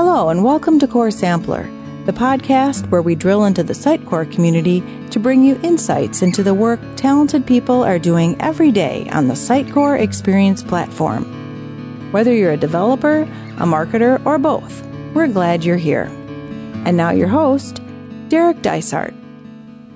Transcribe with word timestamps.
Hello, 0.00 0.28
and 0.28 0.44
welcome 0.44 0.78
to 0.78 0.86
Core 0.86 1.10
Sampler, 1.10 1.64
the 2.06 2.12
podcast 2.12 2.88
where 2.88 3.02
we 3.02 3.16
drill 3.16 3.46
into 3.46 3.64
the 3.64 3.72
Sitecore 3.72 4.30
community 4.30 4.80
to 5.10 5.18
bring 5.18 5.42
you 5.42 5.58
insights 5.64 6.22
into 6.22 6.44
the 6.44 6.54
work 6.54 6.78
talented 6.94 7.44
people 7.44 7.82
are 7.82 7.98
doing 7.98 8.40
every 8.40 8.70
day 8.70 9.08
on 9.10 9.26
the 9.26 9.34
Sitecore 9.34 10.00
Experience 10.00 10.62
platform. 10.62 12.12
Whether 12.12 12.32
you're 12.32 12.52
a 12.52 12.56
developer, 12.56 13.22
a 13.22 13.66
marketer, 13.66 14.24
or 14.24 14.38
both, 14.38 14.86
we're 15.14 15.26
glad 15.26 15.64
you're 15.64 15.76
here. 15.76 16.04
And 16.84 16.96
now 16.96 17.10
your 17.10 17.26
host, 17.26 17.82
Derek 18.28 18.62
Dysart. 18.62 19.14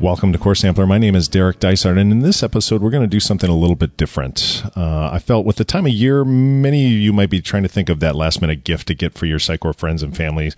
Welcome 0.03 0.33
to 0.33 0.39
Core 0.41 0.57
Sampler. 0.57 0.85
My 0.85 0.99
name 0.99 1.15
is 1.15 1.29
Derek 1.29 1.61
Dysart, 1.61 1.97
and 1.97 2.11
in 2.11 2.19
this 2.23 2.43
episode, 2.43 2.83
we're 2.83 2.91
going 2.91 3.05
to 3.05 3.07
do 3.07 3.21
something 3.21 3.49
a 3.49 3.55
little 3.55 3.77
bit 3.77 3.97
different. 3.97 4.65
Uh, 4.77 5.11
I 5.13 5.21
felt 5.21 5.47
with 5.47 5.59
the 5.59 5.65
time 5.65 5.87
of 5.87 5.93
year, 5.93 6.25
many 6.25 6.87
of 6.87 6.93
you 7.01 7.13
might 7.13 7.31
be 7.31 7.41
trying 7.41 7.63
to 7.63 7.69
think 7.69 7.89
of 7.89 8.01
that 8.01 8.17
last 8.17 8.41
minute 8.41 8.65
gift 8.65 8.89
to 8.89 8.97
get 8.97 9.17
for 9.17 9.27
your 9.27 9.39
Sitecore 9.39 9.77
friends 9.77 10.03
and 10.03 10.17
families. 10.17 10.57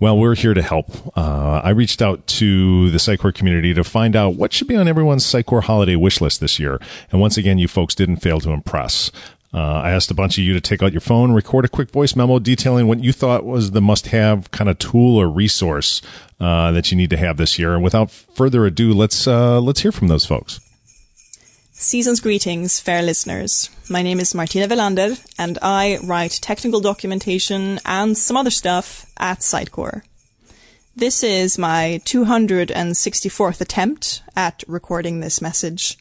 Well, 0.00 0.16
we're 0.16 0.34
here 0.34 0.54
to 0.54 0.62
help. 0.62 1.14
Uh, 1.14 1.60
I 1.62 1.70
reached 1.70 2.00
out 2.00 2.26
to 2.26 2.88
the 2.88 2.96
Sitecore 2.96 3.34
community 3.34 3.74
to 3.74 3.84
find 3.84 4.16
out 4.16 4.36
what 4.36 4.54
should 4.54 4.66
be 4.66 4.76
on 4.76 4.88
everyone's 4.88 5.26
Sitecore 5.26 5.64
holiday 5.64 5.96
wish 5.96 6.22
list 6.22 6.40
this 6.40 6.58
year. 6.58 6.80
And 7.12 7.20
once 7.20 7.36
again, 7.36 7.58
you 7.58 7.68
folks 7.68 7.94
didn't 7.94 8.16
fail 8.16 8.40
to 8.40 8.50
impress. 8.50 9.12
Uh, 9.56 9.80
I 9.84 9.92
asked 9.92 10.10
a 10.10 10.14
bunch 10.14 10.36
of 10.36 10.44
you 10.44 10.52
to 10.52 10.60
take 10.60 10.82
out 10.82 10.92
your 10.92 11.00
phone, 11.00 11.32
record 11.32 11.64
a 11.64 11.68
quick 11.68 11.90
voice 11.90 12.14
memo 12.14 12.38
detailing 12.38 12.88
what 12.88 13.02
you 13.02 13.10
thought 13.10 13.46
was 13.46 13.70
the 13.70 13.80
must 13.80 14.08
have 14.08 14.50
kind 14.50 14.68
of 14.68 14.78
tool 14.78 15.16
or 15.16 15.30
resource 15.30 16.02
uh, 16.38 16.72
that 16.72 16.90
you 16.90 16.96
need 16.98 17.08
to 17.08 17.16
have 17.16 17.38
this 17.38 17.58
year. 17.58 17.72
And 17.72 17.82
without 17.82 18.10
further 18.10 18.66
ado, 18.66 18.92
let's 18.92 19.26
uh, 19.26 19.58
let's 19.62 19.80
hear 19.80 19.92
from 19.92 20.08
those 20.08 20.26
folks. 20.26 20.60
Season's 21.72 22.20
greetings, 22.20 22.80
fair 22.80 23.00
listeners. 23.00 23.70
My 23.88 24.02
name 24.02 24.20
is 24.20 24.34
Martina 24.34 24.68
Welander, 24.68 25.16
and 25.38 25.58
I 25.62 26.00
write 26.04 26.38
technical 26.42 26.80
documentation 26.80 27.80
and 27.86 28.16
some 28.16 28.36
other 28.36 28.50
stuff 28.50 29.06
at 29.16 29.38
Sitecore. 29.38 30.02
This 30.94 31.22
is 31.22 31.56
my 31.56 32.02
264th 32.04 33.60
attempt 33.62 34.22
at 34.34 34.64
recording 34.66 35.20
this 35.20 35.40
message. 35.40 35.96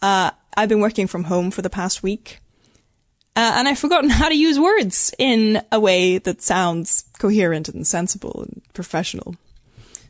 Uh, 0.00 0.30
I've 0.56 0.68
been 0.68 0.80
working 0.80 1.06
from 1.08 1.24
home 1.24 1.50
for 1.50 1.62
the 1.62 1.70
past 1.70 2.02
week, 2.02 2.38
uh, 3.34 3.52
and 3.56 3.68
I've 3.68 3.78
forgotten 3.78 4.10
how 4.10 4.28
to 4.28 4.36
use 4.36 4.58
words 4.58 5.14
in 5.18 5.62
a 5.72 5.80
way 5.80 6.18
that 6.18 6.42
sounds 6.42 7.04
coherent 7.18 7.68
and 7.68 7.86
sensible 7.86 8.42
and 8.42 8.62
professional. 8.74 9.36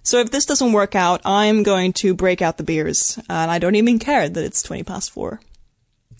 So 0.03 0.19
if 0.19 0.33
this 0.33 0.47
doesn't 0.47 0.73
work 0.73 0.97
out, 0.97 1.21
I'm 1.25 1.63
going 1.63 1.93
to 1.95 2.15
break 2.15 2.43
out 2.43 2.57
the 2.57 2.65
beers, 2.65 3.19
and 3.29 3.51
I 3.51 3.61
don't 3.61 3.77
even 3.77 4.01
care 4.01 4.29
that 4.29 4.45
it's 4.45 4.63
20 4.63 4.83
past 4.83 5.13
four. 5.13 5.41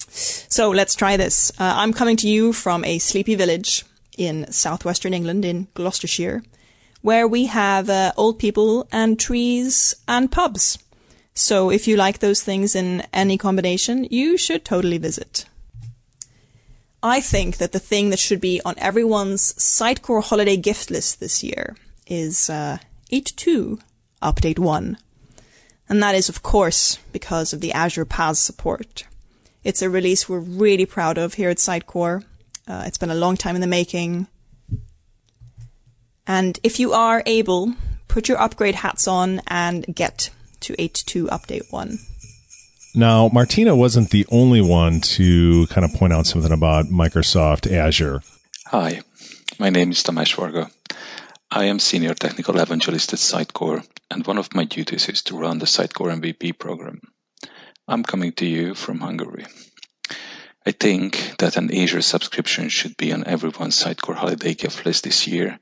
So 0.09 0.71
let's 0.71 0.95
try 0.95 1.17
this. 1.17 1.51
Uh, 1.59 1.75
I'm 1.77 1.93
coming 1.93 2.17
to 2.19 2.29
you 2.29 2.53
from 2.53 2.85
a 2.85 2.99
sleepy 2.99 3.35
village 3.35 3.85
in 4.17 4.51
southwestern 4.53 5.15
England 5.15 5.45
in 5.45 5.67
Gloucestershire, 5.75 6.43
where 7.01 7.27
we 7.27 7.47
have 7.47 7.91
uh, 7.91 8.13
old 8.17 8.39
people 8.39 8.87
and 8.93 9.19
trees 9.19 9.95
and 10.07 10.31
pubs. 10.31 10.79
So 11.35 11.71
if 11.71 11.89
you 11.89 11.97
like 11.97 12.19
those 12.19 12.43
things 12.43 12.77
in 12.77 13.03
any 13.13 13.39
combination, 13.39 14.07
you 14.11 14.37
should 14.37 14.65
totally 14.65 14.99
visit. 14.99 15.47
I 17.03 17.21
think 17.21 17.57
that 17.57 17.73
the 17.73 17.81
thing 17.81 18.11
that 18.11 18.21
should 18.21 18.41
be 18.41 18.61
on 18.65 18.75
everyone's 18.79 19.55
Sitecore 19.55 20.23
holiday 20.23 20.57
gift 20.57 20.91
list 20.91 21.19
this 21.19 21.43
year 21.43 21.77
is 22.07 22.49
uh, 22.49 22.79
8.2 23.11 23.81
Update 24.23 24.59
1. 24.59 24.97
And 25.89 26.03
that 26.03 26.15
is, 26.15 26.29
of 26.29 26.43
course, 26.43 26.99
because 27.13 27.53
of 27.53 27.61
the 27.61 27.73
Azure 27.73 28.05
PaaS 28.05 28.37
support. 28.37 29.05
It's 29.65 29.83
a 29.83 29.91
release 29.91 30.29
we're 30.29 30.39
really 30.39 30.87
proud 30.87 31.19
of 31.19 31.35
here 31.35 31.51
at 31.51 31.57
Sitecore. 31.57 32.25
Uh, 32.69 32.85
it's 32.87 32.99
been 32.99 33.11
a 33.11 33.17
long 33.17 33.37
time 33.37 33.57
in 33.57 33.61
the 33.61 33.67
making. 33.67 34.29
And 36.25 36.61
if 36.63 36.79
you 36.79 36.93
are 36.93 37.23
able, 37.27 37.75
put 38.07 38.29
your 38.29 38.41
upgrade 38.41 38.77
hats 38.77 39.09
on 39.09 39.41
and 39.49 39.85
get 39.93 40.31
to 40.61 40.75
8.2 40.75 41.29
Update 41.29 41.73
1. 41.73 41.99
Now, 42.95 43.31
Martina 43.33 43.75
wasn't 43.75 44.11
the 44.11 44.27
only 44.31 44.61
one 44.61 45.01
to 45.17 45.67
kind 45.69 45.83
of 45.83 45.95
point 45.95 46.13
out 46.13 46.27
something 46.27 46.53
about 46.53 46.87
Microsoft 46.87 47.71
Azure. 47.73 48.23
Hi, 48.67 49.01
my 49.59 49.71
name 49.71 49.93
is 49.93 50.03
Tamas 50.03 50.31
Varga. 50.33 50.71
I 51.51 51.65
am 51.65 51.79
Senior 51.79 52.13
Technical 52.13 52.59
Evangelist 52.59 53.15
at 53.15 53.19
Sitecore, 53.19 53.83
and 54.11 54.27
one 54.27 54.37
of 54.37 54.55
my 54.55 54.65
duties 54.65 55.09
is 55.09 55.23
to 55.23 55.39
run 55.39 55.59
the 55.59 55.65
Sitecore 55.65 56.13
MVP 56.21 56.59
program. 56.59 57.01
I'm 57.89 58.03
coming 58.03 58.33
to 58.33 58.45
you 58.45 58.75
from 58.75 59.01
Hungary. 59.01 59.47
I 60.65 60.71
think 60.73 61.37
that 61.39 61.57
an 61.57 61.75
Azure 61.75 62.03
subscription 62.03 62.69
should 62.69 62.97
be 62.97 63.13
on 63.13 63.27
everyone's 63.27 63.83
Sitecore 63.83 64.15
holiday 64.15 64.55
gift 64.55 64.87
list 64.87 65.05
this 65.05 65.27
year 65.27 65.59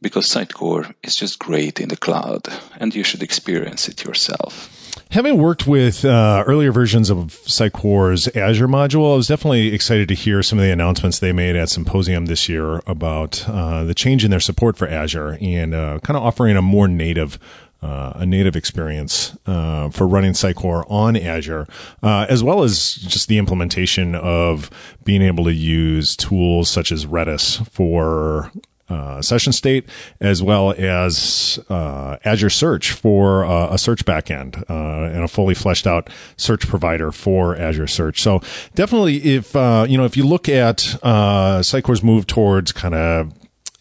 because 0.00 0.26
Sitecore 0.26 0.92
is 1.04 1.14
just 1.14 1.38
great 1.38 1.78
in 1.80 1.88
the 1.88 1.96
cloud 1.96 2.48
and 2.80 2.94
you 2.94 3.04
should 3.04 3.22
experience 3.22 3.88
it 3.88 4.04
yourself. 4.04 4.78
Having 5.12 5.38
worked 5.38 5.66
with 5.66 6.04
uh, 6.04 6.42
earlier 6.46 6.72
versions 6.72 7.08
of 7.08 7.18
Sitecore's 7.44 8.28
Azure 8.28 8.66
module, 8.66 9.12
I 9.12 9.16
was 9.16 9.28
definitely 9.28 9.72
excited 9.74 10.08
to 10.08 10.14
hear 10.14 10.42
some 10.42 10.58
of 10.58 10.64
the 10.64 10.72
announcements 10.72 11.18
they 11.18 11.32
made 11.32 11.54
at 11.54 11.68
Symposium 11.68 12.26
this 12.26 12.48
year 12.48 12.80
about 12.86 13.48
uh, 13.48 13.84
the 13.84 13.94
change 13.94 14.24
in 14.24 14.30
their 14.30 14.40
support 14.40 14.76
for 14.76 14.88
Azure 14.88 15.38
and 15.40 15.74
uh, 15.74 15.98
kind 16.02 16.16
of 16.16 16.22
offering 16.22 16.56
a 16.56 16.62
more 16.62 16.88
native 16.88 17.38
uh, 17.82 18.12
a 18.16 18.26
native 18.26 18.56
experience 18.56 19.36
uh, 19.46 19.90
for 19.90 20.06
running 20.06 20.32
Sitecore 20.32 20.84
on 20.90 21.16
Azure, 21.16 21.66
uh, 22.02 22.26
as 22.28 22.42
well 22.42 22.62
as 22.62 22.94
just 22.94 23.28
the 23.28 23.38
implementation 23.38 24.14
of 24.14 24.70
being 25.04 25.22
able 25.22 25.44
to 25.44 25.52
use 25.52 26.16
tools 26.16 26.68
such 26.68 26.92
as 26.92 27.06
Redis 27.06 27.66
for 27.68 28.52
uh, 28.92 29.22
session 29.22 29.52
state, 29.52 29.88
as 30.20 30.42
well 30.42 30.74
as 30.76 31.58
uh, 31.70 32.18
Azure 32.24 32.50
Search 32.50 32.92
for 32.92 33.44
uh, 33.44 33.72
a 33.72 33.78
search 33.78 34.04
backend 34.04 34.62
uh, 34.68 35.10
and 35.12 35.24
a 35.24 35.28
fully 35.28 35.54
fleshed 35.54 35.86
out 35.86 36.10
search 36.36 36.68
provider 36.68 37.10
for 37.10 37.56
Azure 37.56 37.86
Search. 37.86 38.20
So 38.20 38.42
definitely, 38.74 39.16
if 39.24 39.56
uh, 39.56 39.86
you 39.88 39.96
know, 39.96 40.04
if 40.04 40.16
you 40.16 40.26
look 40.26 40.48
at 40.48 40.94
uh, 41.02 41.60
Sitecore's 41.60 42.02
move 42.02 42.26
towards 42.26 42.72
kind 42.72 42.94
of 42.94 43.32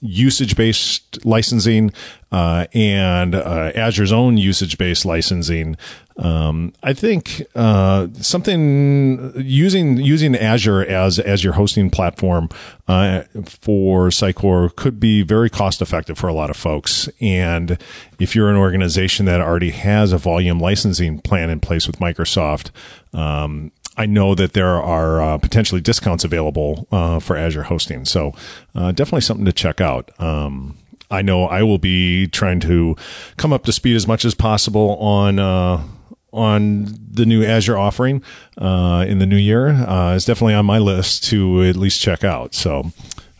usage 0.02 0.56
based 0.56 1.24
licensing 1.26 1.92
uh, 2.32 2.66
and 2.74 3.36
uh, 3.36 3.72
Azure's 3.76 4.12
own 4.12 4.38
usage 4.38 4.78
based 4.78 5.06
licensing. 5.06 5.78
Um, 6.18 6.74
I 6.84 6.94
think 6.94 7.44
uh, 7.56 8.08
something 8.14 9.34
using 9.36 9.98
using 9.98 10.36
Azure 10.36 10.82
as 10.82 11.20
as 11.20 11.44
your 11.44 11.54
hosting 11.54 11.90
platform 11.90 12.50
uh, 12.88 13.24
for 13.46 14.10
Sitecore 14.10 14.76
could 14.76 15.00
be 15.00 15.24
very 15.24 15.50
cost 15.50 15.82
effective 15.82 16.18
for 16.18 16.28
a 16.28 16.34
lot 16.34 16.50
of 16.50 16.58
folks. 16.58 17.10
And 17.20 17.78
if 18.20 18.36
you're 18.36 18.50
an 18.50 18.58
organization 18.58 19.26
that 19.26 19.42
already 19.42 19.72
has 19.72 20.14
a 20.14 20.18
volume 20.18 20.60
licensing 20.60 21.20
plan 21.20 21.50
in 21.50 21.60
place 21.60 21.88
with 21.88 22.00
Microsoft, 22.00 22.72
um, 23.14 23.72
I 23.98 24.06
know 24.06 24.36
that 24.36 24.54
there 24.54 24.82
are 24.82 25.22
uh, 25.22 25.38
potentially 25.38 25.82
discounts 25.82 26.24
available 26.24 26.88
uh, 26.92 27.20
for 27.20 27.36
Azure 27.36 27.64
hosting. 27.64 28.06
So 28.06 28.34
uh, 28.74 28.92
definitely 28.92 29.22
something 29.22 29.46
to 29.46 29.54
check 29.54 29.82
out. 29.82 30.12
Um, 30.20 30.78
I 31.10 31.22
know 31.22 31.46
I 31.46 31.64
will 31.64 31.78
be 31.78 32.28
trying 32.28 32.62
to 32.62 32.96
come 33.36 33.52
up 33.52 33.66
to 33.66 33.74
speed 33.74 33.98
as 33.98 34.08
much 34.08 34.24
as 34.24 34.34
possible 34.34 34.96
on 34.96 35.40
uh, 35.40 35.84
on 36.32 36.98
the 37.12 37.26
new 37.26 37.44
Azure 37.44 37.78
offering 37.78 38.24
uh, 38.58 39.04
in 39.06 39.20
the 39.20 39.26
new 39.26 39.36
year. 39.36 39.68
Uh, 39.68 40.16
it's 40.16 40.24
definitely 40.24 40.54
on 40.54 40.66
my 40.66 40.80
list 40.80 41.26
to 41.26 41.62
at 41.64 41.76
least 41.76 42.00
check 42.00 42.24
out. 42.24 42.56
So 42.56 42.92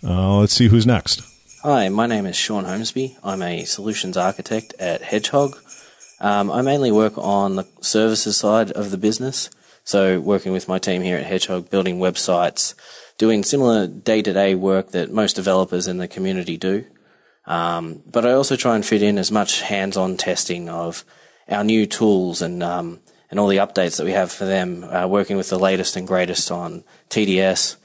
let's 0.04 0.54
see 0.54 0.68
who's 0.68 0.86
next. 0.86 1.22
Hi, 1.64 1.88
my 1.88 2.08
name 2.08 2.26
is 2.26 2.36
Sean 2.36 2.66
Holmesby. 2.66 3.16
I'm 3.24 3.42
a 3.42 3.64
solutions 3.64 4.18
architect 4.18 4.74
at 4.80 5.02
Hedgehog. 5.04 5.58
Um, 6.20 6.52
I 6.52 6.62
mainly 6.62 6.92
work 6.92 7.18
on 7.18 7.56
the 7.56 7.68
services 7.80 8.36
side 8.36 8.72
of 8.72 8.92
the 8.92 8.98
business. 8.98 9.50
So 9.92 10.22
working 10.22 10.54
with 10.54 10.70
my 10.70 10.80
team 10.80 11.02
here 11.02 11.18
at 11.18 11.26
Hedgehog, 11.26 11.70
building 11.70 12.00
websites, 12.00 12.76
doing 13.18 13.44
similar 13.44 13.88
day-to-day 13.88 14.56
work 14.56 14.92
that 14.92 15.12
most 15.12 15.36
developers 15.36 15.86
in 15.86 15.98
the 15.98 16.08
community 16.08 16.56
do. 16.56 16.86
Um, 17.46 18.02
but 18.10 18.26
I 18.26 18.32
also 18.32 18.56
try 18.56 18.78
and 18.78 18.86
fit 18.86 19.02
in 19.04 19.18
as 19.18 19.34
much 19.34 19.60
hands-on 19.60 20.16
testing 20.16 20.70
of 20.70 21.04
our 21.50 21.66
new 21.66 21.86
tools 21.86 22.42
and 22.42 22.64
um, 22.64 23.02
and 23.30 23.38
all 23.38 23.50
the 23.50 23.58
updates 23.58 23.98
that 23.98 24.06
we 24.06 24.14
have 24.14 24.32
for 24.32 24.46
them. 24.46 24.86
Uh, 24.86 25.08
working 25.08 25.36
with 25.36 25.50
the 25.50 25.60
latest 25.60 25.98
and 25.98 26.08
greatest 26.08 26.50
on 26.52 26.86
TDS, 27.10 27.76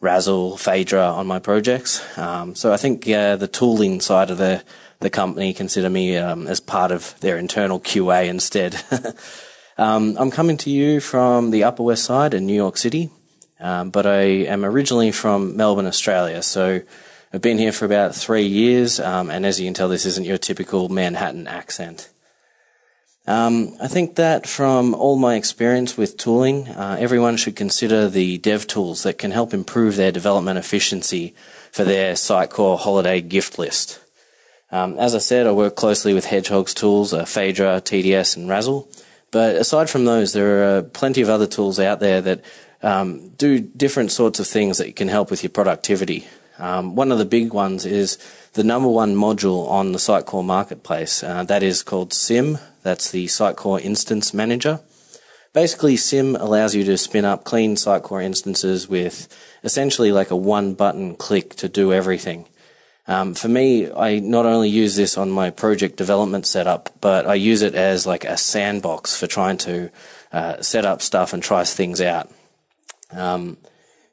Razl, 0.00 0.54
Feydra 0.54 1.12
on 1.12 1.26
my 1.26 1.40
projects. 1.40 2.00
Um, 2.16 2.54
so 2.54 2.72
I 2.72 2.78
think 2.78 3.06
uh, 3.06 3.36
the 3.36 3.48
tooling 3.48 4.00
side 4.00 4.30
of 4.30 4.38
the 4.38 4.64
the 5.00 5.10
company 5.10 5.52
consider 5.52 5.90
me 5.90 6.16
um, 6.16 6.46
as 6.46 6.58
part 6.58 6.90
of 6.90 7.20
their 7.20 7.36
internal 7.36 7.80
QA 7.80 8.28
instead. 8.28 8.82
Um, 9.78 10.16
I'm 10.18 10.30
coming 10.30 10.56
to 10.58 10.70
you 10.70 11.00
from 11.00 11.50
the 11.50 11.64
Upper 11.64 11.82
West 11.82 12.04
Side 12.04 12.34
in 12.34 12.46
New 12.46 12.54
York 12.54 12.76
City, 12.76 13.10
um, 13.58 13.90
but 13.90 14.06
I 14.06 14.22
am 14.22 14.64
originally 14.64 15.12
from 15.12 15.56
Melbourne, 15.56 15.86
Australia. 15.86 16.42
So 16.42 16.82
I've 17.32 17.42
been 17.42 17.58
here 17.58 17.72
for 17.72 17.84
about 17.84 18.14
three 18.14 18.46
years, 18.46 18.98
um, 18.98 19.30
and 19.30 19.46
as 19.46 19.60
you 19.60 19.66
can 19.66 19.74
tell, 19.74 19.88
this 19.88 20.06
isn't 20.06 20.26
your 20.26 20.38
typical 20.38 20.88
Manhattan 20.88 21.46
accent. 21.46 22.10
Um, 23.26 23.76
I 23.80 23.86
think 23.86 24.16
that 24.16 24.48
from 24.48 24.94
all 24.94 25.16
my 25.16 25.36
experience 25.36 25.96
with 25.96 26.16
tooling, 26.16 26.68
uh, 26.68 26.96
everyone 26.98 27.36
should 27.36 27.54
consider 27.54 28.08
the 28.08 28.38
dev 28.38 28.66
tools 28.66 29.04
that 29.04 29.18
can 29.18 29.30
help 29.30 29.54
improve 29.54 29.96
their 29.96 30.10
development 30.10 30.58
efficiency 30.58 31.34
for 31.70 31.84
their 31.84 32.14
Sitecore 32.14 32.78
holiday 32.78 33.20
gift 33.20 33.58
list. 33.58 34.00
Um, 34.72 34.98
as 34.98 35.14
I 35.14 35.18
said, 35.18 35.46
I 35.46 35.52
work 35.52 35.76
closely 35.76 36.14
with 36.14 36.26
Hedgehog's 36.26 36.74
tools, 36.74 37.12
uh, 37.12 37.24
Feydra, 37.24 37.80
TDS, 37.80 38.36
and 38.36 38.48
Razl. 38.48 38.88
But 39.30 39.56
aside 39.56 39.88
from 39.88 40.04
those, 40.04 40.32
there 40.32 40.76
are 40.76 40.82
plenty 40.82 41.20
of 41.22 41.28
other 41.28 41.46
tools 41.46 41.78
out 41.78 42.00
there 42.00 42.20
that 42.20 42.44
um, 42.82 43.30
do 43.30 43.60
different 43.60 44.10
sorts 44.10 44.40
of 44.40 44.46
things 44.46 44.78
that 44.78 44.96
can 44.96 45.08
help 45.08 45.30
with 45.30 45.42
your 45.42 45.50
productivity. 45.50 46.26
Um, 46.58 46.94
one 46.94 47.10
of 47.10 47.18
the 47.18 47.24
big 47.24 47.52
ones 47.52 47.86
is 47.86 48.18
the 48.52 48.64
number 48.64 48.88
one 48.88 49.14
module 49.14 49.68
on 49.68 49.92
the 49.92 49.98
Sitecore 49.98 50.44
marketplace. 50.44 51.22
Uh, 51.22 51.44
that 51.44 51.62
is 51.62 51.82
called 51.82 52.12
SIM. 52.12 52.58
That's 52.82 53.10
the 53.10 53.26
Sitecore 53.26 53.80
Instance 53.80 54.34
Manager. 54.34 54.80
Basically, 55.52 55.96
SIM 55.96 56.36
allows 56.36 56.74
you 56.74 56.84
to 56.84 56.98
spin 56.98 57.24
up 57.24 57.44
clean 57.44 57.76
Sitecore 57.76 58.22
instances 58.22 58.88
with 58.88 59.26
essentially 59.64 60.12
like 60.12 60.30
a 60.30 60.36
one 60.36 60.74
button 60.74 61.16
click 61.16 61.54
to 61.56 61.68
do 61.68 61.92
everything. 61.92 62.46
Um, 63.10 63.34
for 63.34 63.48
me, 63.48 63.90
I 63.90 64.20
not 64.20 64.46
only 64.46 64.68
use 64.68 64.94
this 64.94 65.18
on 65.18 65.32
my 65.32 65.50
project 65.50 65.96
development 65.96 66.46
setup, 66.46 66.90
but 67.00 67.26
I 67.26 67.34
use 67.34 67.60
it 67.60 67.74
as 67.74 68.06
like 68.06 68.24
a 68.24 68.36
sandbox 68.36 69.18
for 69.18 69.26
trying 69.26 69.58
to 69.58 69.90
uh, 70.32 70.62
set 70.62 70.86
up 70.86 71.02
stuff 71.02 71.32
and 71.32 71.42
try 71.42 71.64
things 71.64 72.00
out. 72.00 72.30
Um, 73.10 73.56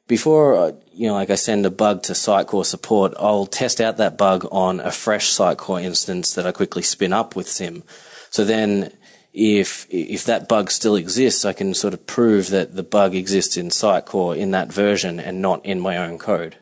before, 0.08 0.56
uh, 0.56 0.72
you 0.92 1.06
know, 1.06 1.14
like 1.14 1.30
I 1.30 1.36
send 1.36 1.64
a 1.64 1.70
bug 1.70 2.02
to 2.04 2.12
Sitecore 2.12 2.66
support, 2.66 3.14
I'll 3.20 3.46
test 3.46 3.80
out 3.80 3.98
that 3.98 4.18
bug 4.18 4.48
on 4.50 4.80
a 4.80 4.90
fresh 4.90 5.30
Sitecore 5.30 5.80
instance 5.80 6.34
that 6.34 6.44
I 6.44 6.50
quickly 6.50 6.82
spin 6.82 7.12
up 7.12 7.36
with 7.36 7.48
Sim. 7.48 7.84
So 8.30 8.44
then 8.44 8.90
if 9.32 9.86
if 9.90 10.24
that 10.24 10.48
bug 10.48 10.72
still 10.72 10.96
exists, 10.96 11.44
I 11.44 11.52
can 11.52 11.72
sort 11.72 11.94
of 11.94 12.04
prove 12.08 12.50
that 12.50 12.74
the 12.74 12.82
bug 12.82 13.14
exists 13.14 13.56
in 13.56 13.68
Sitecore 13.68 14.36
in 14.36 14.50
that 14.50 14.72
version 14.72 15.20
and 15.20 15.40
not 15.40 15.64
in 15.64 15.78
my 15.78 15.96
own 15.96 16.18
code. 16.18 16.56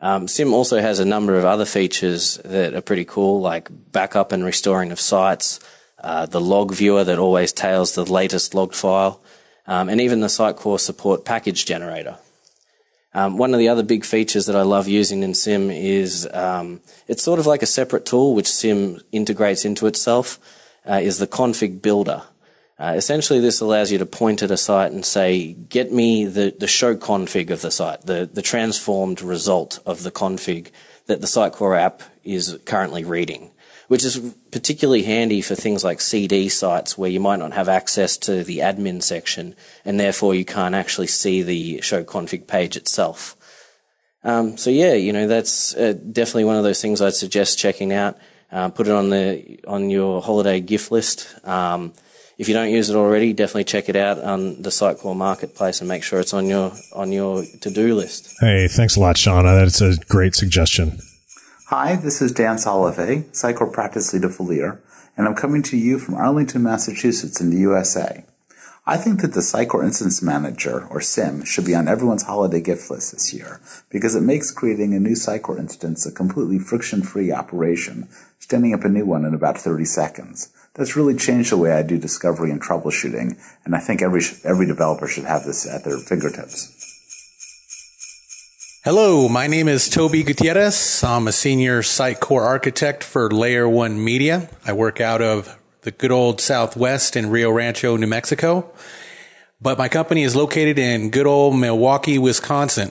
Um, 0.00 0.28
Sim 0.28 0.52
also 0.52 0.80
has 0.80 0.98
a 0.98 1.04
number 1.04 1.36
of 1.36 1.44
other 1.44 1.64
features 1.64 2.38
that 2.44 2.74
are 2.74 2.82
pretty 2.82 3.04
cool, 3.04 3.40
like 3.40 3.68
backup 3.92 4.32
and 4.32 4.44
restoring 4.44 4.92
of 4.92 5.00
sites, 5.00 5.60
uh, 5.98 6.26
the 6.26 6.40
log 6.40 6.74
viewer 6.74 7.04
that 7.04 7.18
always 7.18 7.52
tails 7.52 7.94
the 7.94 8.04
latest 8.04 8.54
logged 8.54 8.74
file, 8.74 9.20
um, 9.66 9.88
and 9.88 10.00
even 10.00 10.20
the 10.20 10.26
Sitecore 10.26 10.78
support 10.78 11.24
package 11.24 11.64
generator. 11.64 12.18
Um, 13.14 13.38
one 13.38 13.54
of 13.54 13.60
the 13.60 13.68
other 13.68 13.84
big 13.84 14.04
features 14.04 14.46
that 14.46 14.56
I 14.56 14.62
love 14.62 14.88
using 14.88 15.22
in 15.22 15.34
Sim 15.34 15.70
is 15.70 16.28
um, 16.32 16.80
it's 17.06 17.22
sort 17.22 17.38
of 17.38 17.46
like 17.46 17.62
a 17.62 17.66
separate 17.66 18.04
tool 18.04 18.34
which 18.34 18.50
Sim 18.50 19.00
integrates 19.12 19.64
into 19.64 19.86
itself 19.86 20.38
uh, 20.84 20.94
is 20.94 21.18
the 21.18 21.26
config 21.26 21.80
builder. 21.80 22.22
Uh, 22.78 22.94
essentially, 22.96 23.38
this 23.38 23.60
allows 23.60 23.92
you 23.92 23.98
to 23.98 24.06
point 24.06 24.42
at 24.42 24.50
a 24.50 24.56
site 24.56 24.90
and 24.90 25.04
say, 25.04 25.52
get 25.52 25.92
me 25.92 26.24
the, 26.24 26.54
the 26.58 26.66
show 26.66 26.96
config 26.96 27.50
of 27.50 27.62
the 27.62 27.70
site, 27.70 28.02
the, 28.02 28.28
the 28.32 28.42
transformed 28.42 29.22
result 29.22 29.78
of 29.86 30.02
the 30.02 30.10
config 30.10 30.70
that 31.06 31.20
the 31.20 31.26
Sitecore 31.26 31.78
app 31.78 32.02
is 32.24 32.58
currently 32.64 33.04
reading, 33.04 33.52
which 33.86 34.04
is 34.04 34.34
particularly 34.50 35.02
handy 35.02 35.40
for 35.40 35.54
things 35.54 35.84
like 35.84 36.00
CD 36.00 36.48
sites 36.48 36.98
where 36.98 37.10
you 37.10 37.20
might 37.20 37.38
not 37.38 37.52
have 37.52 37.68
access 37.68 38.16
to 38.16 38.42
the 38.42 38.58
admin 38.58 39.02
section 39.02 39.54
and 39.84 40.00
therefore 40.00 40.34
you 40.34 40.44
can't 40.44 40.74
actually 40.74 41.06
see 41.06 41.42
the 41.42 41.80
show 41.80 42.02
config 42.02 42.48
page 42.48 42.76
itself. 42.76 43.36
Um, 44.24 44.56
so 44.56 44.70
yeah, 44.70 44.94
you 44.94 45.12
know, 45.12 45.28
that's 45.28 45.76
uh, 45.76 45.92
definitely 45.92 46.44
one 46.44 46.56
of 46.56 46.64
those 46.64 46.80
things 46.80 47.00
I'd 47.00 47.14
suggest 47.14 47.58
checking 47.58 47.92
out. 47.92 48.18
Uh, 48.50 48.68
put 48.68 48.86
it 48.86 48.92
on 48.92 49.10
the 49.10 49.58
on 49.66 49.90
your 49.90 50.22
holiday 50.22 50.60
gift 50.60 50.90
list. 50.90 51.34
Um, 51.46 51.92
if 52.38 52.48
you 52.48 52.54
don't 52.54 52.70
use 52.70 52.90
it 52.90 52.96
already, 52.96 53.32
definitely 53.32 53.64
check 53.64 53.88
it 53.88 53.96
out 53.96 54.18
on 54.18 54.62
the 54.62 54.70
Sitecore 54.70 55.16
marketplace 55.16 55.80
and 55.80 55.88
make 55.88 56.02
sure 56.02 56.20
it's 56.20 56.34
on 56.34 56.46
your 56.46 56.72
on 56.92 57.12
your 57.12 57.44
to 57.60 57.70
do 57.70 57.94
list. 57.94 58.34
Hey, 58.40 58.68
thanks 58.68 58.96
a 58.96 59.00
lot, 59.00 59.16
Shauna. 59.16 59.58
That's 59.62 59.80
a 59.80 59.96
great 60.08 60.34
suggestion. 60.34 60.98
Hi, 61.68 61.96
this 61.96 62.20
is 62.20 62.32
Dan 62.32 62.56
Solovay, 62.56 63.24
Sitecore 63.30 63.72
practice 63.72 64.12
leader 64.12 64.28
for 64.28 64.44
Lear, 64.44 64.82
and 65.16 65.26
I'm 65.26 65.34
coming 65.34 65.62
to 65.64 65.76
you 65.76 65.98
from 65.98 66.14
Arlington, 66.14 66.62
Massachusetts, 66.62 67.40
in 67.40 67.50
the 67.50 67.56
USA. 67.56 68.24
I 68.86 68.98
think 68.98 69.22
that 69.22 69.32
the 69.32 69.40
Sitecore 69.40 69.82
Instance 69.82 70.20
Manager, 70.20 70.86
or 70.90 71.00
SIM, 71.00 71.42
should 71.42 71.64
be 71.64 71.74
on 71.74 71.88
everyone's 71.88 72.24
holiday 72.24 72.60
gift 72.60 72.90
list 72.90 73.12
this 73.12 73.32
year 73.32 73.62
because 73.88 74.14
it 74.14 74.20
makes 74.20 74.50
creating 74.50 74.92
a 74.92 75.00
new 75.00 75.14
Sitecore 75.14 75.58
instance 75.58 76.04
a 76.04 76.12
completely 76.12 76.58
friction-free 76.58 77.32
operation, 77.32 78.08
standing 78.38 78.74
up 78.74 78.84
a 78.84 78.90
new 78.90 79.06
one 79.06 79.24
in 79.24 79.32
about 79.32 79.56
30 79.56 79.86
seconds. 79.86 80.52
That's 80.74 80.96
really 80.96 81.14
changed 81.14 81.52
the 81.52 81.56
way 81.56 81.70
I 81.70 81.82
do 81.82 81.98
discovery 81.98 82.50
and 82.50 82.60
troubleshooting, 82.60 83.38
and 83.64 83.76
I 83.76 83.78
think 83.78 84.02
every, 84.02 84.22
every 84.42 84.66
developer 84.66 85.06
should 85.06 85.24
have 85.24 85.44
this 85.44 85.68
at 85.68 85.84
their 85.84 85.98
fingertips. 85.98 86.72
Hello, 88.82 89.28
my 89.28 89.46
name 89.46 89.68
is 89.68 89.88
Toby 89.88 90.24
Gutierrez. 90.24 91.04
I'm 91.04 91.28
a 91.28 91.32
senior 91.32 91.84
site 91.84 92.18
core 92.18 92.42
architect 92.42 93.04
for 93.04 93.30
Layer 93.30 93.68
1 93.68 94.02
Media. 94.02 94.50
I 94.66 94.72
work 94.72 95.00
out 95.00 95.22
of 95.22 95.56
the 95.82 95.92
good 95.92 96.10
old 96.10 96.40
Southwest 96.40 97.14
in 97.14 97.30
Rio 97.30 97.52
Rancho, 97.52 97.96
New 97.96 98.08
Mexico. 98.08 98.68
But 99.60 99.78
my 99.78 99.88
company 99.88 100.24
is 100.24 100.34
located 100.34 100.76
in 100.76 101.10
good 101.10 101.26
old 101.26 101.56
Milwaukee, 101.56 102.18
Wisconsin. 102.18 102.90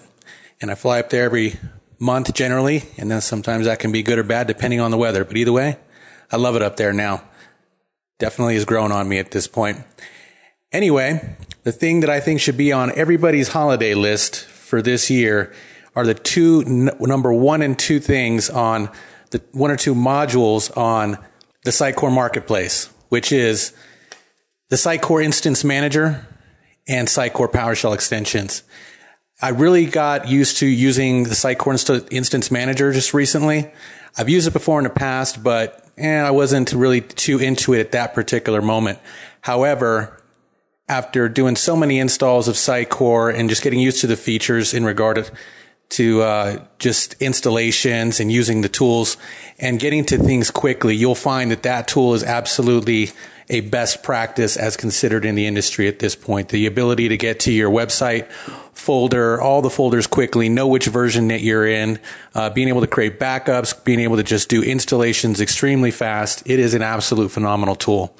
And 0.61 0.71
I 0.71 0.75
fly 0.75 1.01
up 1.01 1.09
there 1.09 1.25
every 1.25 1.59
month 1.99 2.33
generally. 2.33 2.85
And 2.97 3.11
then 3.11 3.19
sometimes 3.19 3.65
that 3.65 3.79
can 3.79 3.91
be 3.91 4.03
good 4.03 4.17
or 4.17 4.23
bad 4.23 4.47
depending 4.47 4.79
on 4.79 4.89
the 4.89 4.97
weather. 4.97 5.25
But 5.25 5.35
either 5.35 5.51
way, 5.51 5.77
I 6.31 6.37
love 6.37 6.55
it 6.55 6.61
up 6.61 6.77
there 6.77 6.93
now. 6.93 7.23
Definitely 8.19 8.55
has 8.55 8.65
grown 8.65 8.91
on 8.91 9.09
me 9.09 9.17
at 9.19 9.31
this 9.31 9.47
point. 9.47 9.79
Anyway, 10.71 11.35
the 11.63 11.71
thing 11.71 12.01
that 12.01 12.09
I 12.09 12.19
think 12.19 12.39
should 12.39 12.57
be 12.57 12.71
on 12.71 12.91
everybody's 12.97 13.49
holiday 13.49 13.93
list 13.93 14.45
for 14.45 14.81
this 14.81 15.09
year 15.09 15.53
are 15.95 16.05
the 16.05 16.13
two, 16.13 16.63
n- 16.65 16.89
number 16.99 17.31
one 17.31 17.61
and 17.61 17.77
two 17.77 17.99
things 17.99 18.49
on 18.49 18.89
the 19.31 19.41
one 19.51 19.71
or 19.71 19.77
two 19.77 19.95
modules 19.95 20.75
on 20.77 21.17
the 21.63 21.71
Sitecore 21.71 22.11
Marketplace, 22.11 22.89
which 23.09 23.31
is 23.31 23.73
the 24.69 24.75
Sitecore 24.75 25.23
Instance 25.23 25.63
Manager 25.63 26.27
and 26.87 27.07
Sitecore 27.07 27.51
PowerShell 27.51 27.93
extensions. 27.93 28.63
I 29.41 29.49
really 29.49 29.85
got 29.85 30.27
used 30.27 30.57
to 30.57 30.65
using 30.65 31.23
the 31.23 31.31
Sitecore 31.31 31.73
Inst- 31.73 32.11
Instance 32.11 32.51
Manager 32.51 32.91
just 32.93 33.13
recently. 33.13 33.71
I've 34.17 34.29
used 34.29 34.47
it 34.47 34.53
before 34.53 34.79
in 34.79 34.83
the 34.83 34.89
past, 34.89 35.43
but 35.43 35.82
eh, 35.97 36.19
I 36.19 36.31
wasn't 36.31 36.73
really 36.73 37.01
too 37.01 37.39
into 37.39 37.73
it 37.73 37.79
at 37.79 37.91
that 37.91 38.13
particular 38.13 38.61
moment. 38.61 38.99
However, 39.41 40.21
after 40.87 41.29
doing 41.29 41.55
so 41.55 41.75
many 41.75 41.99
installs 41.99 42.47
of 42.47 42.55
Sitecore 42.55 43.33
and 43.33 43.49
just 43.49 43.63
getting 43.63 43.79
used 43.79 44.01
to 44.01 44.07
the 44.07 44.17
features 44.17 44.73
in 44.73 44.83
regard 44.83 45.17
to 45.17 45.31
to 45.89 46.23
uh, 46.23 46.65
just 46.79 47.13
installations 47.21 48.19
and 48.19 48.31
using 48.31 48.61
the 48.61 48.69
tools 48.69 49.15
and 49.59 49.79
getting 49.79 50.03
to 50.03 50.17
things 50.17 50.49
quickly, 50.49 50.95
you'll 50.95 51.13
find 51.13 51.51
that 51.51 51.61
that 51.63 51.87
tool 51.87 52.15
is 52.15 52.23
absolutely 52.23 53.11
a 53.49 53.61
best 53.61 54.03
practice 54.03 54.57
as 54.57 54.77
considered 54.77 55.25
in 55.25 55.35
the 55.35 55.45
industry 55.45 55.87
at 55.87 55.99
this 55.99 56.15
point. 56.15 56.49
The 56.49 56.65
ability 56.65 57.09
to 57.09 57.17
get 57.17 57.39
to 57.41 57.51
your 57.51 57.69
website 57.69 58.29
folder, 58.73 59.41
all 59.41 59.61
the 59.61 59.69
folders 59.69 60.07
quickly, 60.07 60.49
know 60.49 60.67
which 60.67 60.85
version 60.85 61.27
that 61.29 61.41
you're 61.41 61.67
in, 61.67 61.99
uh, 62.35 62.49
being 62.49 62.67
able 62.67 62.81
to 62.81 62.87
create 62.87 63.19
backups, 63.19 63.83
being 63.83 63.99
able 63.99 64.17
to 64.17 64.23
just 64.23 64.49
do 64.49 64.63
installations 64.63 65.41
extremely 65.41 65.91
fast. 65.91 66.43
It 66.45 66.59
is 66.59 66.73
an 66.73 66.81
absolute 66.81 67.29
phenomenal 67.29 67.75
tool. 67.75 68.15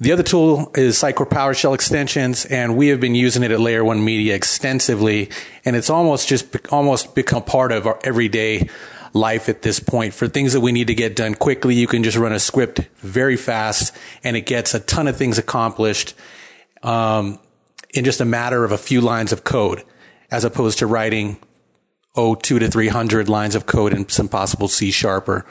The 0.00 0.12
other 0.12 0.22
tool 0.22 0.70
is 0.74 0.96
Sitecore 0.96 1.28
PowerShell 1.28 1.74
extensions, 1.74 2.46
and 2.46 2.74
we 2.74 2.88
have 2.88 3.00
been 3.00 3.14
using 3.14 3.42
it 3.42 3.50
at 3.50 3.60
Layer 3.60 3.84
One 3.84 4.02
Media 4.02 4.34
extensively, 4.34 5.28
and 5.66 5.76
it's 5.76 5.90
almost 5.90 6.26
just 6.26 6.46
almost 6.72 7.14
become 7.14 7.42
part 7.42 7.70
of 7.70 7.86
our 7.86 7.98
everyday 8.02 8.70
life 9.12 9.48
at 9.48 9.62
this 9.62 9.80
point. 9.80 10.14
For 10.14 10.28
things 10.28 10.52
that 10.52 10.60
we 10.60 10.72
need 10.72 10.86
to 10.86 10.94
get 10.94 11.16
done 11.16 11.34
quickly, 11.34 11.74
you 11.74 11.86
can 11.86 12.02
just 12.02 12.16
run 12.16 12.32
a 12.32 12.38
script 12.38 12.80
very 12.98 13.36
fast, 13.36 13.96
and 14.22 14.36
it 14.36 14.46
gets 14.46 14.74
a 14.74 14.80
ton 14.80 15.08
of 15.08 15.16
things 15.16 15.38
accomplished 15.38 16.14
um, 16.82 17.38
in 17.92 18.04
just 18.04 18.20
a 18.20 18.24
matter 18.24 18.64
of 18.64 18.72
a 18.72 18.78
few 18.78 19.00
lines 19.00 19.32
of 19.32 19.44
code, 19.44 19.82
as 20.30 20.44
opposed 20.44 20.78
to 20.78 20.86
writing 20.86 21.38
oh 22.16 22.34
two 22.34 22.58
to 22.58 22.68
three 22.68 22.88
hundred 22.88 23.28
lines 23.28 23.54
of 23.54 23.66
code 23.66 23.92
in 23.92 24.08
some 24.08 24.28
possible 24.28 24.68
C 24.68 24.90
sharp 24.90 25.28
or 25.28 25.46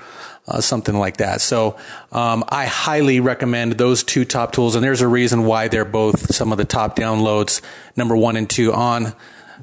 uh, 0.47 0.61
something 0.61 0.97
like 0.97 1.17
that. 1.17 1.41
So 1.41 1.77
um, 2.11 2.43
I 2.49 2.65
highly 2.65 3.19
recommend 3.19 3.73
those 3.73 4.03
two 4.03 4.25
top 4.25 4.51
tools, 4.51 4.75
and 4.75 4.83
there's 4.83 5.01
a 5.01 5.07
reason 5.07 5.45
why 5.45 5.67
they're 5.67 5.85
both 5.85 6.33
some 6.33 6.51
of 6.51 6.57
the 6.57 6.65
top 6.65 6.95
downloads, 6.95 7.61
number 7.95 8.15
one 8.15 8.35
and 8.35 8.49
two 8.49 8.73
on 8.73 9.13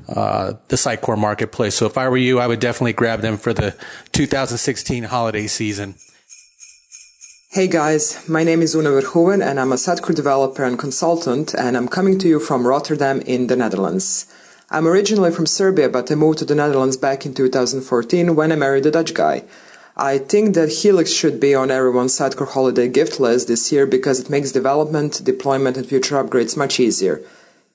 uh, 0.08 0.54
the 0.68 0.76
Sitecore 0.76 1.18
marketplace. 1.18 1.74
So 1.74 1.86
if 1.86 1.98
I 1.98 2.08
were 2.08 2.16
you, 2.16 2.38
I 2.38 2.46
would 2.46 2.60
definitely 2.60 2.92
grab 2.92 3.20
them 3.20 3.36
for 3.36 3.52
the 3.52 3.76
2016 4.12 5.04
holiday 5.04 5.46
season. 5.46 5.96
Hey 7.50 7.68
guys, 7.68 8.28
my 8.28 8.44
name 8.44 8.60
is 8.60 8.74
Una 8.74 8.90
Verhoeven 8.90 9.42
and 9.42 9.58
I'm 9.58 9.72
a 9.72 9.76
Sitecore 9.76 10.14
developer 10.14 10.62
and 10.62 10.78
consultant 10.78 11.54
and 11.54 11.76
I'm 11.76 11.88
coming 11.88 12.18
to 12.18 12.28
you 12.28 12.38
from 12.38 12.66
Rotterdam 12.66 13.22
in 13.22 13.46
the 13.46 13.56
Netherlands. 13.56 14.26
I'm 14.68 14.86
originally 14.86 15.30
from 15.30 15.46
Serbia 15.46 15.88
but 15.88 16.12
I 16.12 16.16
moved 16.16 16.40
to 16.40 16.44
the 16.44 16.54
Netherlands 16.54 16.98
back 16.98 17.24
in 17.24 17.32
2014 17.32 18.36
when 18.36 18.52
I 18.52 18.56
married 18.56 18.84
a 18.84 18.90
Dutch 18.90 19.14
guy. 19.14 19.44
I 19.96 20.18
think 20.18 20.54
that 20.54 20.68
Helix 20.68 21.10
should 21.10 21.40
be 21.40 21.54
on 21.54 21.70
everyone's 21.70 22.18
Sitecore 22.18 22.52
holiday 22.52 22.88
gift 22.88 23.18
list 23.18 23.48
this 23.48 23.72
year 23.72 23.86
because 23.86 24.20
it 24.20 24.28
makes 24.28 24.52
development, 24.52 25.24
deployment, 25.24 25.78
and 25.78 25.86
future 25.86 26.22
upgrades 26.22 26.54
much 26.54 26.78
easier. 26.78 27.22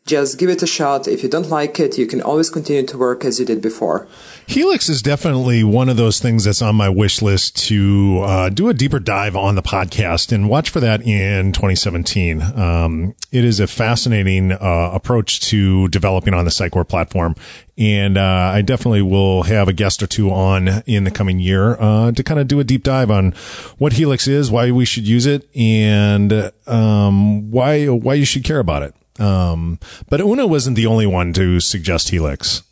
Just 0.08 0.40
give 0.40 0.50
it 0.50 0.64
a 0.64 0.68
shot. 0.68 1.08
If 1.08 1.22
you 1.22 1.30
don't 1.30 1.50
like 1.50 1.80
it, 1.80 1.98
you 1.98 2.08
can 2.08 2.22
always 2.22 2.50
continue 2.50 2.86
to 2.88 2.98
work 2.98 3.24
as 3.24 3.40
you 3.40 3.46
did 3.46 3.62
before. 3.62 4.08
Helix 4.48 4.90
is 4.90 5.02
definitely 5.02 5.64
one 5.64 5.90
of 5.90 5.96
those 5.96 6.20
things 6.20 6.44
that's 6.44 6.62
on 6.62 6.76
my 6.76 6.90
wish 6.90 7.22
list 7.22 7.56
to 7.68 8.20
uh, 8.24 8.50
do 8.50 8.68
a 8.68 8.74
deeper 8.74 9.00
dive 9.00 9.36
on 9.36 9.56
the 9.56 9.62
podcast 9.62 10.32
and 10.32 10.50
watch 10.50 10.70
for 10.72 10.80
that 10.80 11.04
in 11.04 11.54
2017. 11.54 12.42
Um, 12.42 13.16
it 13.32 13.46
is 13.46 13.60
a 13.60 13.68
fascinating 13.68 14.52
uh, 14.52 14.92
approach 14.92 15.40
to 15.42 15.88
developing 15.90 16.34
on 16.34 16.46
the 16.46 16.52
Sitecore 16.52 16.88
platform. 16.88 17.36
And 17.78 18.18
uh, 18.18 18.52
I 18.54 18.64
definitely 18.64 19.04
will 19.04 19.44
have 19.44 19.68
a 19.68 19.74
guest 19.74 20.02
or 20.02 20.08
two 20.08 20.32
on 20.32 20.84
in 20.88 21.04
the 21.04 21.12
coming 21.12 21.40
year 21.40 21.80
uh, 21.80 22.12
to 22.12 22.24
kind 22.24 22.40
of 22.40 22.48
do 22.48 22.60
a 22.60 22.64
deep 22.64 22.84
dive 22.84 23.12
on 23.12 23.32
what 23.78 23.94
Helix 23.94 24.28
is, 24.28 24.52
why 24.52 24.72
we 24.72 24.84
should 24.84 25.08
use 25.08 25.26
it, 25.26 25.48
and 25.56 26.52
um, 26.68 27.50
why 27.50 27.86
why 27.88 28.16
you 28.16 28.26
should 28.26 28.44
care 28.44 28.60
about 28.60 28.84
it. 28.84 28.94
Um, 29.22 29.80
but 30.10 30.20
Una 30.20 30.48
wasn't 30.48 30.76
the 30.76 30.88
only 30.88 31.06
one 31.06 31.34
to 31.34 31.60
suggest 31.60 32.10
Helix. 32.10 32.64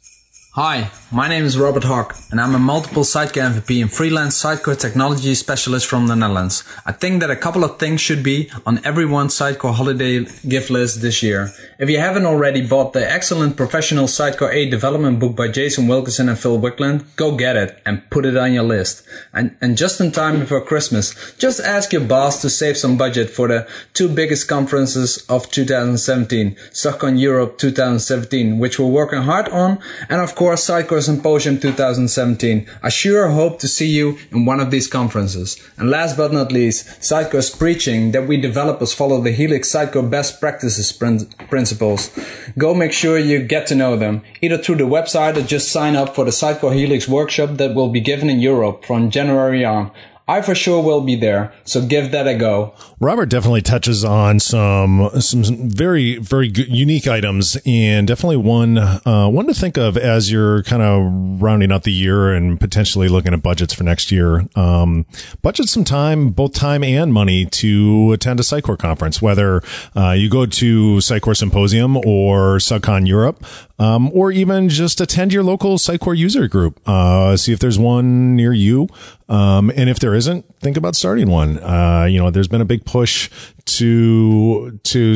Hi, 0.53 0.89
my 1.11 1.27
name 1.27 1.45
is 1.45 1.59
Robert 1.59 1.83
Hock, 1.83 2.17
and 2.31 2.41
I'm 2.41 2.55
a 2.55 2.59
multiple 2.59 3.03
Sitecore 3.03 3.53
MVP 3.53 3.83
and 3.83 3.93
freelance 3.93 4.41
Sitecore 4.41 4.77
technology 4.77 5.35
specialist 5.35 5.85
from 5.85 6.07
the 6.07 6.15
Netherlands. 6.15 6.63
I 6.87 6.91
think 6.91 7.21
that 7.21 7.29
a 7.29 7.35
couple 7.35 7.63
of 7.63 7.77
things 7.77 8.01
should 8.01 8.23
be 8.23 8.49
on 8.65 8.83
everyone's 8.83 9.35
Sitecore 9.35 9.75
holiday 9.75 10.25
gift 10.47 10.71
list 10.71 11.03
this 11.03 11.21
year. 11.21 11.51
If 11.77 11.87
you 11.87 11.99
haven't 11.99 12.25
already 12.25 12.65
bought 12.65 12.93
the 12.93 13.09
excellent 13.09 13.57
professional 13.57 14.05
Sitecore 14.05 14.51
8 14.51 14.71
development 14.71 15.19
book 15.19 15.35
by 15.35 15.49
Jason 15.49 15.87
Wilkerson 15.87 16.27
and 16.27 16.37
Phil 16.37 16.59
Wicklund, 16.59 17.05
go 17.15 17.35
get 17.35 17.55
it 17.55 17.79
and 17.85 18.09
put 18.09 18.25
it 18.25 18.35
on 18.35 18.51
your 18.51 18.63
list. 18.63 19.03
And, 19.31 19.55
and 19.61 19.77
just 19.77 20.01
in 20.01 20.11
time 20.11 20.39
before 20.39 20.61
Christmas, 20.61 21.13
just 21.37 21.59
ask 21.59 21.93
your 21.93 22.05
boss 22.05 22.41
to 22.41 22.49
save 22.49 22.75
some 22.75 22.97
budget 22.97 23.29
for 23.29 23.47
the 23.47 23.67
two 23.93 24.09
biggest 24.09 24.47
conferences 24.47 25.23
of 25.29 25.51
2017, 25.51 26.55
SUGCON 26.71 27.19
Europe 27.19 27.59
2017, 27.59 28.57
which 28.57 28.79
we're 28.79 28.87
working 28.87 29.21
hard 29.21 29.47
on, 29.49 29.77
and 30.09 30.19
of 30.19 30.33
course 30.39 30.48
Sitecore 30.55 31.01
Symposium 31.01 31.59
2017. 31.59 32.67
I 32.83 32.89
sure 32.89 33.29
hope 33.29 33.59
to 33.59 33.67
see 33.67 33.89
you 33.89 34.17
in 34.31 34.45
one 34.45 34.59
of 34.59 34.71
these 34.71 34.87
conferences. 34.87 35.61
And 35.77 35.89
last 35.89 36.17
but 36.17 36.33
not 36.33 36.51
least, 36.51 36.87
Sitecore 37.01 37.35
is 37.35 37.49
preaching 37.49 38.11
that 38.11 38.27
we 38.27 38.37
developers 38.37 38.93
follow 38.93 39.21
the 39.21 39.31
Helix 39.31 39.71
Sitecore 39.71 40.09
best 40.09 40.39
practices 40.39 40.91
prin- 40.91 41.27
principles. 41.49 42.11
Go 42.57 42.73
make 42.73 42.91
sure 42.91 43.17
you 43.17 43.41
get 43.41 43.67
to 43.67 43.75
know 43.75 43.95
them, 43.95 44.21
either 44.41 44.57
through 44.57 44.75
the 44.75 44.83
website 44.83 45.37
or 45.37 45.41
just 45.41 45.71
sign 45.71 45.95
up 45.95 46.15
for 46.15 46.25
the 46.25 46.31
Sitecore 46.31 46.73
Helix 46.73 47.07
workshop 47.07 47.57
that 47.57 47.75
will 47.75 47.89
be 47.89 48.01
given 48.01 48.29
in 48.29 48.39
Europe 48.39 48.85
from 48.85 49.09
January 49.09 49.65
on. 49.65 49.91
I 50.29 50.43
for 50.43 50.53
sure 50.53 50.83
will 50.83 51.01
be 51.01 51.15
there, 51.15 51.51
so 51.63 51.83
give 51.83 52.11
that 52.11 52.27
a 52.27 52.35
go. 52.35 52.75
Robert 52.99 53.29
definitely 53.29 53.63
touches 53.63 54.05
on 54.05 54.39
some 54.39 55.09
some 55.19 55.71
very 55.71 56.17
very 56.17 56.49
unique 56.49 57.07
items, 57.07 57.57
and 57.65 58.07
definitely 58.07 58.37
one 58.37 58.77
uh, 58.77 59.27
one 59.27 59.47
to 59.47 59.55
think 59.55 59.77
of 59.77 59.97
as 59.97 60.31
you're 60.31 60.61
kind 60.63 60.83
of 60.83 61.41
rounding 61.41 61.71
out 61.71 61.81
the 61.81 61.91
year 61.91 62.31
and 62.31 62.59
potentially 62.59 63.07
looking 63.07 63.33
at 63.33 63.41
budgets 63.41 63.73
for 63.73 63.83
next 63.83 64.11
year. 64.11 64.47
Um, 64.55 65.07
budget 65.41 65.67
some 65.67 65.83
time, 65.83 66.29
both 66.29 66.53
time 66.53 66.83
and 66.83 67.11
money, 67.11 67.47
to 67.47 68.11
attend 68.13 68.39
a 68.39 68.43
Sitecore 68.43 68.77
conference, 68.77 69.23
whether 69.23 69.63
uh, 69.95 70.11
you 70.11 70.29
go 70.29 70.45
to 70.45 70.97
Sitecore 70.97 71.35
Symposium 71.35 71.97
or 71.97 72.57
SUGCON 72.59 73.07
Europe. 73.07 73.43
Um, 73.79 74.11
or 74.11 74.29
even 74.29 74.67
just 74.67 74.99
attend 74.99 75.31
your 75.31 75.41
local 75.41 75.77
Sitecore 75.77 76.17
user 76.17 76.49
group. 76.49 76.81
Uh, 76.85 77.37
see 77.37 77.53
if 77.53 77.59
there's 77.59 77.79
one 77.79 78.35
near 78.35 78.51
you. 78.51 78.89
Um, 79.29 79.71
and 79.73 79.89
if 79.89 79.99
there 79.99 80.13
isn't, 80.19 80.45
think 80.59 80.77
about 80.77 80.95
starting 80.95 81.29
one. 81.29 81.57
Uh, 81.59 82.05
you 82.09 82.19
know, 82.19 82.29
there's 82.29 82.47
been 82.47 82.61
a 82.61 82.65
big 82.65 82.85
push 82.85 83.29
to 83.65 84.79
to 84.83 85.15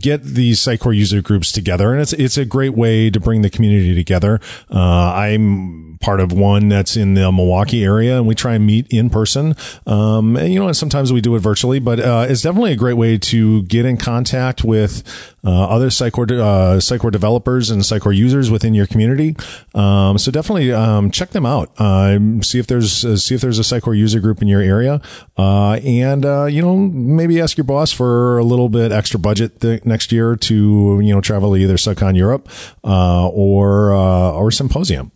get 0.00 0.22
these 0.22 0.60
Sitecore 0.60 0.96
user 0.96 1.20
groups 1.20 1.52
together, 1.52 1.92
and 1.92 2.00
it's 2.00 2.12
it's 2.12 2.38
a 2.38 2.44
great 2.44 2.74
way 2.74 3.10
to 3.10 3.20
bring 3.20 3.42
the 3.42 3.50
community 3.50 3.94
together. 3.94 4.40
Uh, 4.70 5.12
I'm 5.12 5.98
part 6.00 6.20
of 6.20 6.32
one 6.32 6.68
that's 6.68 6.96
in 6.96 7.14
the 7.14 7.32
Milwaukee 7.32 7.84
area, 7.84 8.18
and 8.18 8.26
we 8.26 8.34
try 8.34 8.54
and 8.54 8.66
meet 8.66 8.86
in 8.92 9.10
person. 9.10 9.54
Um, 9.86 10.36
and 10.36 10.52
you 10.52 10.60
know, 10.60 10.66
and 10.66 10.76
sometimes 10.76 11.12
we 11.12 11.20
do 11.20 11.34
it 11.36 11.40
virtually, 11.40 11.78
but 11.78 12.00
uh, 12.00 12.26
it's 12.28 12.42
definitely 12.42 12.72
a 12.72 12.76
great 12.76 12.94
way 12.94 13.18
to 13.18 13.62
get 13.64 13.84
in 13.84 13.96
contact 13.96 14.64
with 14.64 15.31
uh, 15.44 15.64
other 15.64 15.88
Sitecore 15.88 17.06
uh, 17.06 17.10
developers 17.10 17.70
and 17.70 17.82
Sitecore 17.82 18.16
users 18.16 18.50
within 18.50 18.74
your 18.74 18.86
community. 18.86 19.36
Um, 19.74 20.18
so 20.18 20.30
definitely 20.30 20.72
um, 20.72 21.10
check 21.10 21.30
them 21.30 21.46
out. 21.46 21.72
Um, 21.80 22.42
see 22.42 22.58
if 22.58 22.66
there's 22.66 23.04
uh, 23.04 23.16
see 23.16 23.34
if 23.34 23.40
there's 23.40 23.58
a 23.58 23.62
Sitecore 23.62 23.96
user 23.96 24.20
group 24.20 24.40
in 24.40 24.48
your 24.48 24.60
area, 24.60 25.00
uh, 25.36 25.72
and 25.84 26.24
uh, 26.24 26.44
you 26.44 26.62
know 26.62 26.76
maybe 26.76 27.40
ask 27.40 27.56
your 27.56 27.64
boss 27.64 27.92
for 27.92 28.38
a 28.38 28.44
little 28.44 28.68
bit 28.68 28.92
extra 28.92 29.18
budget 29.18 29.60
th- 29.60 29.84
next 29.84 30.12
year 30.12 30.36
to 30.36 31.00
you 31.02 31.12
know 31.12 31.20
travel 31.20 31.54
to 31.54 31.56
either 31.56 31.76
SUGCON 31.76 32.16
Europe 32.16 32.48
uh, 32.84 33.28
or 33.28 33.92
or 33.92 34.50
Symposium. 34.50 35.10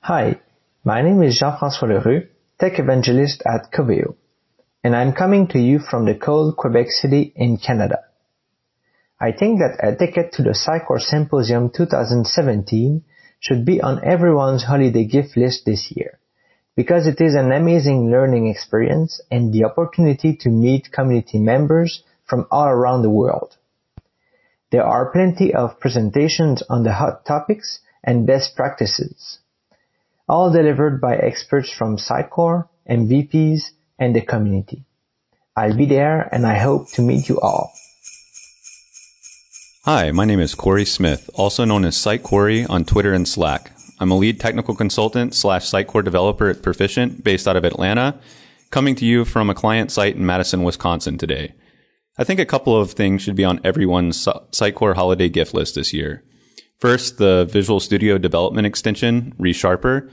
Hi, 0.00 0.38
my 0.84 1.00
name 1.00 1.22
is 1.22 1.38
Jean-François 1.38 1.88
L'Heureux, 1.88 2.28
tech 2.60 2.78
evangelist 2.78 3.42
at 3.46 3.72
Coveo, 3.72 4.16
and 4.82 4.94
I'm 4.94 5.14
coming 5.14 5.48
to 5.48 5.58
you 5.58 5.78
from 5.78 6.04
the 6.04 6.14
cold 6.14 6.58
Quebec 6.58 6.90
City 6.90 7.32
in 7.34 7.56
Canada. 7.56 8.00
I 9.24 9.32
think 9.32 9.60
that 9.60 9.78
a 9.82 9.96
ticket 9.96 10.32
to 10.32 10.42
the 10.42 10.50
Sitecore 10.50 11.00
Symposium 11.00 11.70
2017 11.70 13.02
should 13.40 13.64
be 13.64 13.80
on 13.80 14.04
everyone's 14.04 14.64
holiday 14.64 15.06
gift 15.06 15.34
list 15.34 15.64
this 15.64 15.90
year, 15.96 16.18
because 16.76 17.06
it 17.06 17.18
is 17.22 17.34
an 17.34 17.50
amazing 17.50 18.10
learning 18.10 18.48
experience 18.48 19.22
and 19.30 19.50
the 19.50 19.64
opportunity 19.64 20.36
to 20.42 20.50
meet 20.50 20.92
community 20.92 21.38
members 21.38 22.02
from 22.26 22.46
all 22.50 22.68
around 22.68 23.00
the 23.00 23.08
world. 23.08 23.56
There 24.70 24.84
are 24.84 25.10
plenty 25.10 25.54
of 25.54 25.80
presentations 25.80 26.62
on 26.68 26.82
the 26.84 26.92
hot 26.92 27.24
topics 27.24 27.78
and 28.02 28.26
best 28.26 28.54
practices 28.54 29.38
all 30.28 30.52
delivered 30.52 31.00
by 31.00 31.16
experts 31.16 31.72
from 31.72 31.96
Sitecore, 31.96 32.68
MVPs, 32.90 33.70
and 33.98 34.14
the 34.14 34.20
community. 34.20 34.84
I'll 35.56 35.76
be 35.76 35.86
there 35.86 36.28
and 36.30 36.46
I 36.46 36.58
hope 36.58 36.90
to 36.92 37.02
meet 37.02 37.30
you 37.30 37.40
all. 37.40 37.72
Hi, 39.86 40.12
my 40.12 40.24
name 40.24 40.40
is 40.40 40.54
Corey 40.54 40.86
Smith, 40.86 41.28
also 41.34 41.66
known 41.66 41.84
as 41.84 41.94
Sitecore 41.94 42.66
on 42.70 42.86
Twitter 42.86 43.12
and 43.12 43.28
Slack. 43.28 43.70
I'm 44.00 44.10
a 44.10 44.16
lead 44.16 44.40
technical 44.40 44.74
consultant 44.74 45.34
slash 45.34 45.70
Sitecore 45.70 46.02
developer 46.02 46.48
at 46.48 46.62
Perficient 46.62 47.22
based 47.22 47.46
out 47.46 47.54
of 47.54 47.66
Atlanta, 47.66 48.18
coming 48.70 48.94
to 48.94 49.04
you 49.04 49.26
from 49.26 49.50
a 49.50 49.54
client 49.54 49.92
site 49.92 50.16
in 50.16 50.24
Madison, 50.24 50.62
Wisconsin 50.62 51.18
today. 51.18 51.52
I 52.16 52.24
think 52.24 52.40
a 52.40 52.46
couple 52.46 52.74
of 52.74 52.92
things 52.92 53.20
should 53.20 53.36
be 53.36 53.44
on 53.44 53.60
everyone's 53.62 54.24
Sitecore 54.24 54.94
holiday 54.94 55.28
gift 55.28 55.52
list 55.52 55.74
this 55.74 55.92
year. 55.92 56.24
First, 56.78 57.18
the 57.18 57.44
Visual 57.44 57.78
Studio 57.78 58.16
Development 58.16 58.66
Extension, 58.66 59.34
ReSharper. 59.38 60.10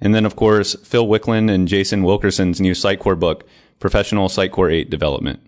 And 0.00 0.16
then, 0.16 0.26
of 0.26 0.34
course, 0.34 0.74
Phil 0.84 1.06
Wicklund 1.06 1.48
and 1.48 1.68
Jason 1.68 2.02
Wilkerson's 2.02 2.60
new 2.60 2.72
Sitecore 2.72 3.20
book, 3.20 3.46
Professional 3.78 4.28
Sitecore 4.28 4.72
8 4.72 4.90
Development. 4.90 5.38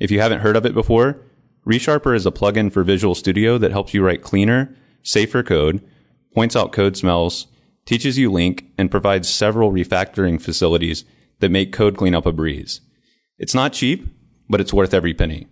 If 0.00 0.10
you 0.10 0.20
haven't 0.20 0.40
heard 0.40 0.56
of 0.56 0.66
it 0.66 0.74
before, 0.74 1.22
ReSharper 1.66 2.14
is 2.16 2.26
a 2.26 2.32
plugin 2.32 2.72
for 2.72 2.82
Visual 2.82 3.14
Studio 3.14 3.56
that 3.58 3.70
helps 3.70 3.94
you 3.94 4.04
write 4.04 4.22
cleaner, 4.22 4.74
safer 5.02 5.42
code, 5.42 5.80
points 6.34 6.56
out 6.56 6.72
code 6.72 6.96
smells, 6.96 7.46
teaches 7.84 8.18
you 8.18 8.30
LINQ, 8.30 8.64
and 8.76 8.90
provides 8.90 9.28
several 9.28 9.70
refactoring 9.70 10.40
facilities 10.40 11.04
that 11.38 11.50
make 11.50 11.72
code 11.72 11.96
cleanup 11.96 12.26
a 12.26 12.32
breeze. 12.32 12.80
It's 13.38 13.54
not 13.54 13.72
cheap, 13.72 14.08
but 14.48 14.60
it's 14.60 14.72
worth 14.72 14.92
every 14.92 15.14
penny. 15.14 15.46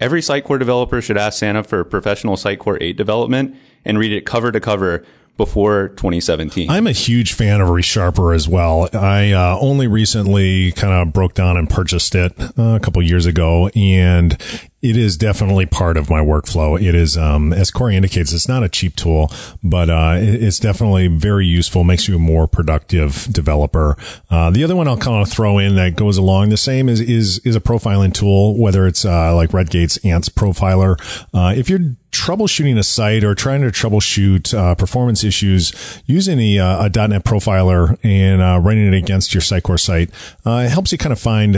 Every 0.00 0.20
Sitecore 0.20 0.58
developer 0.58 1.00
should 1.00 1.16
ask 1.16 1.38
Santa 1.38 1.62
for 1.62 1.84
professional 1.84 2.34
Sitecore 2.34 2.78
8 2.80 2.96
development 2.96 3.56
and 3.84 3.98
read 3.98 4.12
it 4.12 4.26
cover 4.26 4.50
to 4.50 4.58
cover 4.58 5.04
before 5.36 5.88
2017. 5.90 6.70
I'm 6.70 6.86
a 6.86 6.92
huge 6.92 7.32
fan 7.32 7.60
of 7.60 7.68
ReSharper 7.68 8.34
as 8.34 8.48
well. 8.48 8.88
I 8.92 9.32
uh, 9.32 9.58
only 9.60 9.86
recently 9.86 10.72
kind 10.72 10.92
of 10.92 11.12
broke 11.12 11.34
down 11.34 11.56
and 11.56 11.68
purchased 11.68 12.14
it 12.14 12.32
uh, 12.40 12.76
a 12.76 12.80
couple 12.80 13.02
years 13.02 13.26
ago, 13.26 13.68
and 13.74 14.36
it 14.84 14.98
is 14.98 15.16
definitely 15.16 15.64
part 15.64 15.96
of 15.96 16.10
my 16.10 16.20
workflow. 16.20 16.78
It 16.78 16.94
is, 16.94 17.16
um, 17.16 17.54
as 17.54 17.70
Corey 17.70 17.96
indicates, 17.96 18.34
it's 18.34 18.46
not 18.46 18.62
a 18.62 18.68
cheap 18.68 18.94
tool, 18.96 19.32
but 19.62 19.88
uh, 19.88 20.16
it's 20.18 20.58
definitely 20.58 21.06
very 21.06 21.46
useful. 21.46 21.84
Makes 21.84 22.06
you 22.06 22.16
a 22.16 22.18
more 22.18 22.46
productive 22.46 23.26
developer. 23.32 23.96
Uh, 24.28 24.50
the 24.50 24.62
other 24.62 24.76
one 24.76 24.86
I'll 24.86 24.98
kind 24.98 25.22
of 25.22 25.32
throw 25.32 25.56
in 25.56 25.76
that 25.76 25.96
goes 25.96 26.18
along 26.18 26.50
the 26.50 26.58
same 26.58 26.90
is 26.90 27.00
is 27.00 27.38
is 27.46 27.56
a 27.56 27.60
profiling 27.60 28.12
tool, 28.12 28.60
whether 28.60 28.86
it's 28.86 29.06
uh, 29.06 29.34
like 29.34 29.50
Redgate's 29.50 29.96
Ants 30.04 30.28
Profiler. 30.28 31.00
Uh, 31.32 31.54
if 31.56 31.70
you're 31.70 31.96
troubleshooting 32.12 32.78
a 32.78 32.82
site 32.82 33.24
or 33.24 33.34
trying 33.34 33.62
to 33.62 33.68
troubleshoot 33.68 34.52
uh, 34.52 34.74
performance 34.74 35.24
issues 35.24 35.72
using 36.04 36.38
a, 36.38 36.58
uh, 36.58 36.84
a 36.84 37.08
.NET 37.08 37.24
profiler 37.24 37.98
and 38.04 38.40
running 38.64 38.86
it 38.92 38.96
against 38.96 39.32
your 39.32 39.40
Sitecore 39.40 39.80
site, 39.80 40.10
it 40.44 40.68
helps 40.68 40.92
you 40.92 40.98
kind 40.98 41.12
of 41.12 41.18
find 41.18 41.56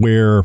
where 0.00 0.44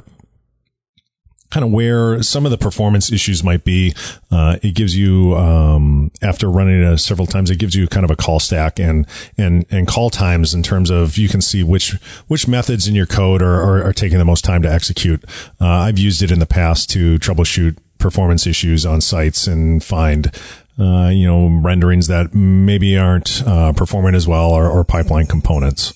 kind 1.51 1.65
of 1.65 1.71
where 1.71 2.21
some 2.21 2.45
of 2.45 2.51
the 2.51 2.57
performance 2.57 3.11
issues 3.11 3.43
might 3.43 3.63
be. 3.63 3.93
Uh, 4.31 4.57
it 4.61 4.75
gives 4.75 4.95
you, 4.95 5.35
um, 5.35 6.11
after 6.21 6.49
running 6.49 6.81
it 6.81 6.97
several 6.99 7.25
times, 7.25 7.49
it 7.49 7.57
gives 7.57 7.75
you 7.75 7.87
kind 7.87 8.03
of 8.03 8.11
a 8.11 8.15
call 8.15 8.39
stack 8.39 8.79
and, 8.79 9.07
and, 9.37 9.65
and 9.71 9.87
call 9.87 10.09
times 10.09 10.53
in 10.53 10.61
terms 10.61 10.89
of 10.89 11.17
you 11.17 11.27
can 11.27 11.41
see 11.41 11.63
which, 11.63 11.93
which 12.27 12.47
methods 12.47 12.87
in 12.87 12.95
your 12.95 13.07
code 13.07 13.41
are, 13.41 13.61
are, 13.61 13.83
are 13.83 13.93
taking 13.93 14.19
the 14.19 14.25
most 14.25 14.43
time 14.43 14.61
to 14.61 14.71
execute. 14.71 15.23
Uh, 15.59 15.67
I've 15.67 15.97
used 15.99 16.21
it 16.21 16.31
in 16.31 16.39
the 16.39 16.45
past 16.45 16.89
to 16.91 17.17
troubleshoot 17.17 17.77
performance 17.97 18.47
issues 18.47 18.85
on 18.85 19.01
sites 19.01 19.45
and 19.45 19.83
find 19.83 20.31
uh, 20.79 21.09
you 21.09 21.25
know 21.25 21.59
renderings 21.61 22.07
that 22.07 22.33
maybe 22.33 22.97
aren't 22.97 23.43
uh, 23.45 23.73
performing 23.73 24.15
as 24.15 24.27
well 24.27 24.51
or, 24.51 24.67
or 24.69 24.83
pipeline 24.83 25.27
components. 25.27 25.93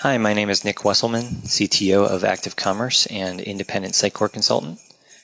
Hi, 0.00 0.16
my 0.16 0.32
name 0.32 0.48
is 0.48 0.64
Nick 0.64 0.78
Wesselman, 0.78 1.42
CTO 1.44 2.06
of 2.06 2.24
Active 2.24 2.56
Commerce 2.56 3.04
and 3.06 3.38
independent 3.40 3.92
Sitecore 3.92 4.32
consultant, 4.32 4.78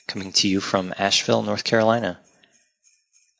coming 0.07 0.31
to 0.31 0.47
you 0.47 0.59
from 0.59 0.93
Asheville, 0.97 1.43
North 1.43 1.63
Carolina. 1.63 2.19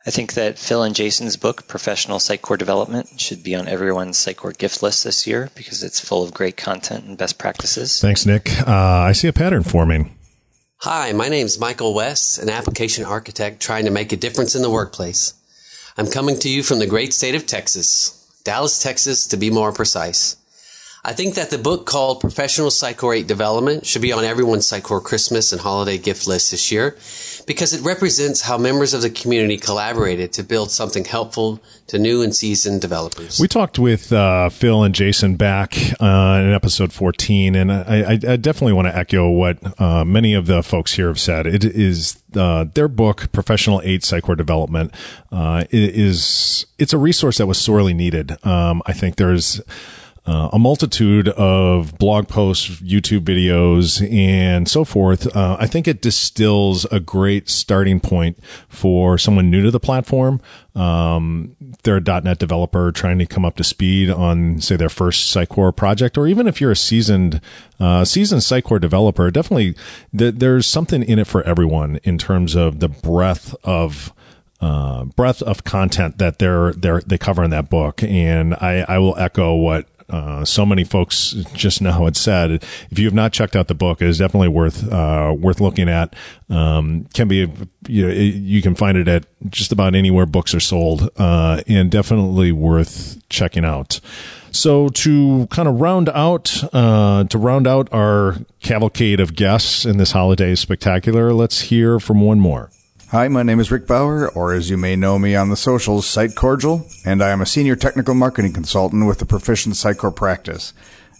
I 0.05 0.09
think 0.09 0.33
that 0.33 0.57
Phil 0.57 0.83
and 0.83 0.95
Jason's 0.95 1.35
book, 1.35 1.67
Professional 1.67 2.19
Sitecore 2.19 2.57
Development, 2.57 3.19
should 3.19 3.43
be 3.43 3.55
on 3.55 3.67
everyone's 3.67 4.17
Sitecore 4.17 4.57
gift 4.57 4.81
list 4.81 5.03
this 5.03 5.27
year 5.27 5.49
because 5.55 5.83
it's 5.83 5.99
full 5.99 6.23
of 6.23 6.33
great 6.33 6.55
content 6.55 7.05
and 7.05 7.17
best 7.17 7.37
practices. 7.37 7.99
Thanks, 7.99 8.25
Nick. 8.25 8.49
Uh, 8.61 8.71
I 8.71 9.11
see 9.11 9.27
a 9.27 9.33
pattern 9.33 9.63
forming. 9.63 10.15
Hi, 10.81 11.11
my 11.11 11.27
name 11.27 11.45
is 11.45 11.59
Michael 11.59 11.93
West, 11.93 12.37
an 12.37 12.49
application 12.49 13.03
architect 13.03 13.61
trying 13.61 13.85
to 13.85 13.91
make 13.91 14.13
a 14.13 14.17
difference 14.17 14.55
in 14.55 14.61
the 14.61 14.69
workplace. 14.69 15.33
I'm 15.97 16.07
coming 16.07 16.37
to 16.39 16.49
you 16.49 16.63
from 16.63 16.79
the 16.79 16.85
great 16.85 17.13
state 17.13 17.35
of 17.35 17.47
Texas, 17.47 18.39
Dallas, 18.43 18.81
Texas, 18.81 19.27
to 19.27 19.37
be 19.37 19.49
more 19.49 19.73
precise. 19.73 20.37
I 21.07 21.13
think 21.13 21.35
that 21.35 21.49
the 21.49 21.57
book 21.57 21.85
called 21.85 22.19
Professional 22.19 22.67
Sitecore 22.67 23.19
8 23.19 23.27
Development 23.27 23.85
should 23.85 24.01
be 24.01 24.11
on 24.11 24.25
everyone's 24.25 24.69
Sitecore 24.69 25.01
Christmas 25.01 25.53
and 25.53 25.61
holiday 25.61 25.97
gift 25.97 26.27
list 26.27 26.51
this 26.51 26.69
year 26.69 26.97
because 27.47 27.71
it 27.71 27.81
represents 27.81 28.41
how 28.41 28.57
members 28.57 28.93
of 28.93 29.01
the 29.01 29.09
community 29.09 29.55
collaborated 29.55 30.33
to 30.33 30.43
build 30.43 30.69
something 30.69 31.05
helpful 31.05 31.61
to 31.87 31.97
new 31.97 32.21
and 32.21 32.35
seasoned 32.35 32.81
developers. 32.81 33.39
We 33.39 33.47
talked 33.47 33.79
with 33.79 34.11
uh, 34.11 34.49
Phil 34.49 34.83
and 34.83 34.93
Jason 34.93 35.37
back 35.37 35.77
uh, 36.01 36.41
in 36.43 36.51
episode 36.51 36.91
14, 36.91 37.55
and 37.55 37.71
I, 37.71 38.11
I 38.11 38.35
definitely 38.35 38.73
want 38.73 38.89
to 38.89 38.97
echo 38.97 39.29
what 39.29 39.79
uh, 39.79 40.03
many 40.03 40.33
of 40.33 40.45
the 40.45 40.61
folks 40.61 40.93
here 40.93 41.07
have 41.07 41.21
said. 41.21 41.47
It 41.47 41.63
is 41.63 42.21
uh, 42.35 42.65
their 42.73 42.89
book, 42.89 43.31
Professional 43.31 43.79
8 43.81 44.01
Sitecore 44.01 44.35
Development, 44.35 44.93
uh, 45.31 45.63
is 45.71 46.65
it's 46.77 46.91
a 46.91 46.97
resource 46.97 47.37
that 47.37 47.47
was 47.47 47.57
sorely 47.57 47.93
needed. 47.93 48.45
Um, 48.45 48.81
I 48.85 48.91
think 48.91 49.15
there's 49.15 49.61
uh, 50.27 50.49
a 50.51 50.59
multitude 50.59 51.29
of 51.29 51.97
blog 51.97 52.27
posts, 52.27 52.81
YouTube 52.81 53.21
videos, 53.21 54.05
and 54.11 54.67
so 54.67 54.83
forth. 54.83 55.33
Uh, 55.35 55.55
I 55.57 55.67
think 55.67 55.87
it 55.87 56.01
distills 56.01 56.85
a 56.91 56.99
great 56.99 57.49
starting 57.49 58.01
point 58.01 58.37
for 58.67 59.17
someone 59.17 59.49
new 59.49 59.63
to 59.63 59.71
the 59.71 59.79
platform. 59.79 60.41
Um, 60.75 61.55
they're 61.83 61.97
a 61.97 62.21
.NET 62.21 62.39
developer 62.39 62.91
trying 62.91 63.19
to 63.19 63.25
come 63.25 63.45
up 63.45 63.55
to 63.55 63.63
speed 63.63 64.09
on, 64.09 64.59
say, 64.59 64.75
their 64.75 64.89
first 64.89 65.33
Sitecore 65.33 65.73
project, 65.73 66.17
or 66.17 66.27
even 66.27 66.45
if 66.45 66.59
you're 66.59 66.71
a 66.71 66.75
seasoned, 66.75 67.39
uh, 67.79 68.03
seasoned 68.03 68.41
Sitecore 68.41 68.81
developer, 68.81 69.31
definitely 69.31 69.75
th- 70.15 70.35
there's 70.35 70.67
something 70.67 71.03
in 71.03 71.19
it 71.19 71.27
for 71.27 71.41
everyone 71.43 71.99
in 72.03 72.17
terms 72.17 72.53
of 72.53 72.79
the 72.79 72.89
breadth 72.89 73.55
of 73.63 74.13
uh, 74.59 75.05
breadth 75.05 75.43
of 75.43 75.63
content 75.63 76.17
that 76.17 76.39
they're, 76.39 76.73
they're, 76.73 77.01
they 77.01 77.17
cover 77.17 77.43
in 77.43 77.51
that 77.51 77.69
book. 77.69 78.01
And 78.03 78.55
I, 78.55 78.85
I 78.87 78.97
will 78.97 79.15
echo 79.17 79.53
what 79.53 79.87
uh, 80.09 80.45
so 80.45 80.65
many 80.65 80.83
folks 80.83 81.31
just 81.53 81.81
now 81.81 82.05
had 82.05 82.15
said. 82.15 82.63
If 82.89 82.97
you 82.97 83.05
have 83.05 83.13
not 83.13 83.33
checked 83.33 83.55
out 83.55 83.67
the 83.67 83.75
book, 83.75 84.01
it 84.01 84.07
is 84.07 84.17
definitely 84.17 84.47
worth 84.47 84.91
uh, 84.91 85.35
worth 85.37 85.59
looking 85.59 85.89
at. 85.89 86.15
Um, 86.49 87.05
can 87.13 87.27
be 87.27 87.51
you, 87.87 88.07
know, 88.07 88.13
you 88.13 88.61
can 88.61 88.75
find 88.75 88.97
it 88.97 89.07
at 89.07 89.25
just 89.49 89.71
about 89.71 89.95
anywhere 89.95 90.25
books 90.25 90.53
are 90.53 90.59
sold, 90.59 91.09
uh, 91.17 91.61
and 91.67 91.91
definitely 91.91 92.51
worth 92.51 93.21
checking 93.29 93.65
out. 93.65 93.99
So 94.51 94.89
to 94.89 95.47
kind 95.47 95.67
of 95.67 95.81
round 95.81 96.09
out 96.09 96.63
uh, 96.73 97.25
to 97.25 97.37
round 97.37 97.67
out 97.67 97.89
our 97.91 98.37
cavalcade 98.61 99.19
of 99.19 99.35
guests 99.35 99.85
in 99.85 99.97
this 99.97 100.11
holiday 100.11 100.55
spectacular, 100.55 101.33
let's 101.33 101.61
hear 101.61 101.99
from 101.99 102.21
one 102.21 102.39
more. 102.39 102.71
Hi, 103.11 103.29
my 103.29 103.41
name 103.41 103.61
is 103.61 103.71
Rick 103.71 103.87
Bauer, 103.87 104.27
or 104.27 104.53
as 104.53 104.69
you 104.69 104.75
may 104.75 104.97
know 104.97 105.17
me 105.17 105.33
on 105.33 105.47
the 105.47 105.55
socials, 105.55 106.05
Site 106.05 106.35
Cordial, 106.35 106.85
and 107.05 107.23
I 107.23 107.29
am 107.29 107.39
a 107.39 107.45
senior 107.45 107.77
technical 107.77 108.13
marketing 108.13 108.51
consultant 108.51 109.07
with 109.07 109.19
the 109.19 109.25
Perficient 109.25 109.75
Sitecore 109.75 110.13
practice. 110.13 110.73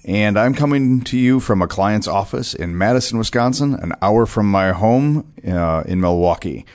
And 0.03 0.37
I'm 0.37 0.53
coming 0.53 0.99
to 1.05 1.17
you 1.17 1.39
from 1.39 1.61
a 1.61 1.67
client's 1.67 2.05
office 2.05 2.53
in 2.53 2.77
Madison, 2.77 3.17
Wisconsin, 3.17 3.73
an 3.75 3.93
hour 4.01 4.25
from 4.25 4.51
my 4.51 4.73
home 4.73 5.31
uh, 5.47 5.83
in 5.85 6.01
Milwaukee. 6.01 6.65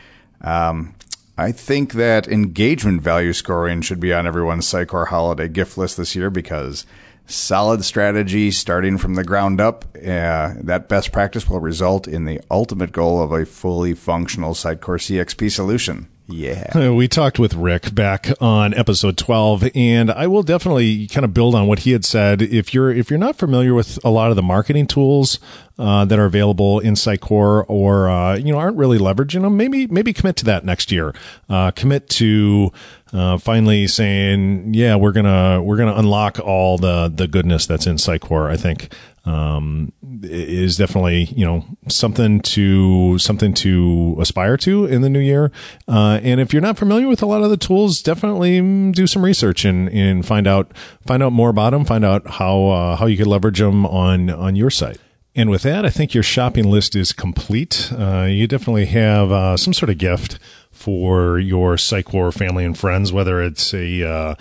Um, 0.41 0.95
I 1.37 1.53
think 1.53 1.93
that 1.93 2.27
engagement 2.27 3.03
value 3.03 3.35
scoring 3.35 3.83
should 3.83 4.01
be 4.01 4.15
on 4.15 4.27
everyone's 4.27 4.65
Sitecore 4.65 5.09
holiday 5.09 5.49
gift 5.49 5.77
list 5.77 5.99
this 5.99 6.17
year 6.17 6.31
because 6.31 6.87
solid 7.33 7.85
strategy 7.85 8.51
starting 8.51 8.99
from 8.99 9.15
the 9.15 9.25
ground 9.25 9.61
up. 9.61 9.85
Uh, 9.97 10.55
that 10.63 10.89
best 10.89 11.13
practice 11.13 11.49
will 11.49 11.61
result 11.61 12.07
in 12.07 12.25
the 12.25 12.41
ultimate 12.51 12.93
goal 12.93 13.23
of 13.23 13.33
a 13.33 13.45
fully 13.47 13.95
functional 13.95 14.55
Sitecore 14.55 14.99
CXP 14.99 15.51
solution. 15.51 16.09
Yeah. 16.29 16.91
We 16.93 17.09
talked 17.09 17.39
with 17.39 17.55
Rick 17.55 17.95
back 17.95 18.29
on 18.41 18.75
episode 18.75 19.17
12 19.17 19.71
and 19.75 20.11
I 20.11 20.27
will 20.27 20.43
definitely 20.43 21.07
kind 21.07 21.25
of 21.25 21.33
build 21.33 21.55
on 21.55 21.67
what 21.67 21.81
he 21.81 21.93
had 21.93 22.05
said. 22.05 22.43
If 22.43 22.75
you're 22.75 22.91
if 22.91 23.11
you're 23.11 23.19
not 23.19 23.37
familiar 23.37 23.75
with 23.75 23.99
a 24.05 24.11
lot 24.11 24.31
of 24.31 24.37
the 24.37 24.43
marketing 24.43 24.87
tools 24.87 25.39
uh, 25.79 26.05
that 26.05 26.19
are 26.19 26.27
available 26.27 26.81
in 26.81 26.95
Sitecore 26.95 27.65
or 27.69 28.09
uh, 28.09 28.37
you 28.37 28.53
know 28.53 28.59
aren't 28.59 28.77
really 28.77 28.99
leveraging 28.99 29.43
them, 29.43 29.57
maybe 29.57 29.87
maybe 29.87 30.13
commit 30.13 30.37
to 30.37 30.45
that 30.47 30.65
next 30.65 30.93
year. 30.93 31.15
Uh, 31.49 31.71
commit 31.71 32.09
to 32.11 32.73
uh, 33.13 33.37
finally 33.37 33.87
saying, 33.87 34.73
yeah, 34.75 34.97
we're 34.97 35.13
gonna 35.13 35.63
we're 35.63 35.77
gonna 35.77 35.95
unlock 35.95 36.39
all 36.39 36.79
the 36.79 37.13
the 37.15 37.29
goodness 37.29 37.67
that's 37.67 37.87
in 37.87 37.97
Sitecore. 37.97 38.51
I 38.51 38.57
think 38.57 38.93
um, 39.25 39.93
is 40.23 40.77
definitely 40.77 41.25
you 41.25 41.45
know 41.45 41.65
something 41.89 42.41
to 42.41 43.19
something 43.19 43.53
to 43.55 44.17
aspire 44.19 44.57
to 44.59 44.87
in 44.87 45.03
the 45.03 45.11
new 45.11 45.21
year. 45.21 45.53
Uh, 45.87 46.21
and 46.23 46.41
if 46.41 46.53
you're 46.53 46.63
not 46.63 46.79
familiar 46.79 47.07
with 47.07 47.23
a 47.23 47.27
lot 47.27 47.43
of 47.43 47.51
the 47.51 47.57
tools, 47.57 48.03
definitely 48.03 48.61
do 48.93 49.07
some 49.07 49.23
research 49.23 49.65
and, 49.65 49.91
and 49.91 50.27
find 50.27 50.47
out 50.47 50.73
find 51.07 51.23
out 51.23 51.33
more 51.33 51.51
about 51.51 51.71
them. 51.71 51.85
Find 51.85 52.05
out 52.05 52.27
how 52.27 52.67
uh, 52.69 52.97
how 52.97 53.07
you 53.07 53.19
could 53.19 53.27
leverage 53.27 53.59
them 53.59 53.85
on 53.85 54.31
on 54.31 54.57
your 54.57 54.71
site. 54.71 54.99
And 55.35 55.49
with 55.49 55.63
that, 55.63 55.87
I 55.87 55.91
think 55.91 56.13
your 56.13 56.23
shopping 56.23 56.71
list 56.71 56.95
is 56.95 57.13
complete. 57.13 57.91
Uh, 57.91 58.27
you 58.29 58.47
definitely 58.47 58.87
have 58.87 59.33
uh, 59.33 59.57
some 59.57 59.73
sort 59.73 59.89
of 59.89 59.97
gift 59.97 60.39
for 60.83 61.39
your 61.39 61.77
Sitecore 61.77 62.35
family 62.35 62.65
and 62.65 62.77
friends, 62.77 63.13
whether 63.13 63.41
it's 63.41 63.73
a 63.73 64.03
uh, 64.03 64.35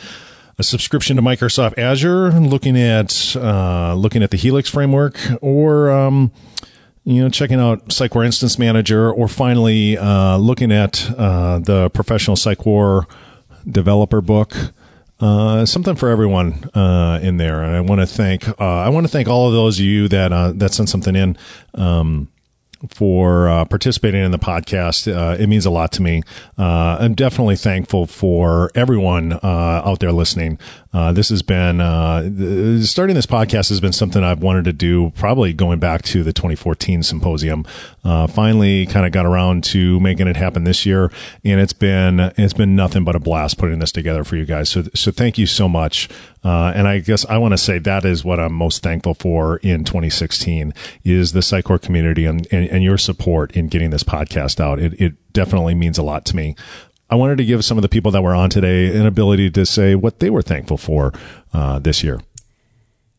a 0.58 0.63
subscription 0.63 1.15
to 1.17 1.21
Microsoft 1.21 1.77
Azure, 1.77 2.32
looking 2.32 2.77
at 2.77 3.36
uh, 3.36 3.93
looking 3.93 4.23
at 4.23 4.32
the 4.32 4.38
Helix 4.38 4.67
framework, 4.67 5.19
or 5.41 5.91
um, 5.91 6.32
you 7.04 7.21
know 7.21 7.30
checking 7.30 7.60
out 7.60 7.89
Sitecore 7.89 8.25
Instance 8.25 8.58
Manager, 8.58 9.12
or 9.12 9.27
finally 9.27 9.97
uh, 9.97 10.38
looking 10.38 10.71
at 10.71 11.12
uh, 11.15 11.60
the 11.60 11.89
Professional 11.91 12.36
Sitecore 12.36 13.06
Developer 13.69 14.21
Book. 14.21 14.56
Uh, 15.19 15.67
something 15.67 15.95
for 15.95 16.10
everyone 16.10 16.67
uh, 16.73 17.19
in 17.21 17.38
there, 17.38 17.62
and 17.62 17.75
I 17.75 17.82
want 17.82 18.01
to 18.01 18.08
thank 18.08 18.49
uh, 18.49 18.56
I 18.60 18.89
want 18.89 19.06
to 19.06 19.12
thank 19.12 19.27
all 19.27 19.45
of 19.47 19.54
those 19.54 19.77
of 19.77 19.86
you 19.86 20.08
that 20.08 20.34
uh, 20.34 20.54
that 20.54 20.73
sent 20.73 20.89
something 20.89 21.15
in. 21.15 21.38
Um, 21.75 22.31
for 22.89 23.48
uh, 23.48 23.65
participating 23.65 24.24
in 24.24 24.32
the 24.32 24.39
podcast. 24.39 25.12
Uh, 25.13 25.36
it 25.38 25.48
means 25.48 25.65
a 25.65 25.70
lot 25.70 25.91
to 25.94 26.02
me. 26.02 26.24
Uh, 26.58 26.98
I'm 27.00 27.13
definitely 27.13 27.56
thankful 27.56 28.08
for 28.08 28.72
everyone 28.76 29.34
uh, 29.34 29.82
out 29.86 30.00
there 30.00 30.12
listening. 30.12 30.60
Uh, 30.94 31.13
this 31.13 31.30
has 31.30 31.41
been 31.41 31.80
uh, 31.80 32.84
starting 32.84 33.15
this 33.15 33.26
podcast 33.26 33.70
has 33.70 33.80
been 33.80 33.94
something 33.94 34.24
I've 34.24 34.44
wanted 34.44 34.65
to 34.65 34.74
do 34.74 35.12
probably 35.12 35.54
going 35.54 35.80
back 35.80 36.02
to 36.04 36.24
the 36.24 36.34
2014 36.34 37.04
symposium. 37.04 37.63
finally, 38.04 38.86
kind 38.88 39.06
of 39.06 39.12
got 39.12 39.26
around 39.26 39.63
to 39.65 40.00
making 40.00 40.28
it 40.28 40.36
happen 40.36 40.63
this 40.63 40.86
year, 40.86 41.12
and 41.46 41.62
it's 41.62 41.74
been 41.74 42.20
it's 42.38 42.54
been 42.54 42.76
nothing 42.76 43.04
but 43.04 43.15
a 43.15 43.20
blast 43.20 43.58
putting 43.58 43.80
this 43.80 43.91
together 43.91 44.24
for 44.24 44.36
you 44.36 44.46
guys. 44.46 44.70
So 44.70 44.84
so 44.94 45.12
thank 45.12 45.38
you 45.38 45.46
so 45.46 45.70
much. 45.70 46.10
Uh, 46.43 46.73
and 46.75 46.88
I 46.88 46.99
guess 46.99 47.25
I 47.25 47.38
want 47.38 47.54
to 47.54 47.58
say 47.58 47.77
that 47.80 48.04
is 48.04 48.25
what 48.25 48.39
I'm 48.39 48.54
most 48.54 48.82
thankful 48.82 49.13
for 49.13 49.58
in 49.58 49.84
2016 49.84 50.73
is 51.04 51.34
the 51.34 51.41
Sitecore 51.41 51.82
community 51.82 52.25
and, 52.25 52.47
and, 52.51 52.67
and 52.67 52.84
your 52.84 52.97
support 52.97 53.51
in 53.51 53.67
getting 53.67 53.91
this 53.91 54.04
podcast 54.04 54.60
out. 54.60 54.80
It, 54.80 54.99
it 54.99 55.34
definitely 55.34 55.75
means 55.75 55.97
a 55.97 56.04
lot 56.04 56.25
to 56.25 56.36
me. 56.36 56.56
I 57.10 57.15
wanted 57.15 57.38
to 57.39 57.45
give 57.45 57.63
some 57.63 57.77
of 57.77 57.82
the 57.82 57.89
people 57.89 58.12
that 58.12 58.23
were 58.23 58.34
on 58.34 58.49
today 58.49 58.97
an 58.97 59.06
ability 59.06 59.51
to 59.51 59.65
say 59.65 59.95
what 59.95 60.19
they 60.19 60.30
were 60.30 60.41
thankful 60.41 60.77
for 60.77 61.13
uh, 61.54 61.77
this 61.77 62.04
year. 62.04 62.21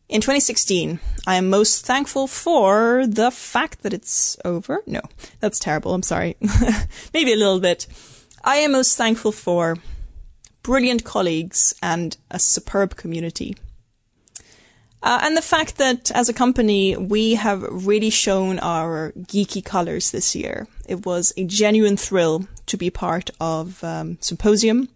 In 0.09 0.19
2016, 0.19 0.99
I 1.25 1.35
am 1.35 1.49
most 1.49 1.85
thankful 1.85 2.27
for 2.27 3.05
the 3.07 3.31
fact 3.31 3.83
that 3.83 3.93
it's 3.93 4.37
over. 4.43 4.81
No, 4.85 5.01
that's 5.39 5.59
terrible. 5.59 5.93
I'm 5.93 6.03
sorry. 6.03 6.35
Maybe 7.13 7.33
a 7.33 7.37
little 7.37 7.59
bit. 7.59 7.87
I 8.43 8.57
am 8.57 8.73
most 8.73 8.97
thankful 8.97 9.31
for 9.31 9.77
brilliant 10.63 11.03
colleagues, 11.03 11.75
and 11.81 12.17
a 12.31 12.39
superb 12.39 12.95
community. 12.95 13.55
Uh, 15.03 15.19
and 15.21 15.35
the 15.35 15.41
fact 15.41 15.75
that 15.77 16.09
as 16.11 16.29
a 16.29 16.33
company, 16.33 16.95
we 16.95 17.35
have 17.35 17.61
really 17.63 18.09
shown 18.09 18.57
our 18.59 19.11
geeky 19.17 19.63
colors 19.63 20.11
this 20.11 20.33
year. 20.33 20.65
It 20.87 21.05
was 21.05 21.33
a 21.35 21.43
genuine 21.43 21.97
thrill 21.97 22.47
to 22.67 22.77
be 22.77 22.89
part 22.89 23.29
of 23.41 23.83
um, 23.83 24.17
Symposium 24.21 24.87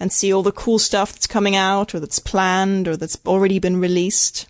and 0.00 0.10
see 0.10 0.32
all 0.32 0.42
the 0.42 0.52
cool 0.52 0.78
stuff 0.78 1.12
that's 1.12 1.26
coming 1.26 1.54
out 1.54 1.94
or 1.94 2.00
that's 2.00 2.18
planned 2.18 2.88
or 2.88 2.96
that's 2.96 3.18
already 3.26 3.58
been 3.58 3.78
released. 3.78 4.46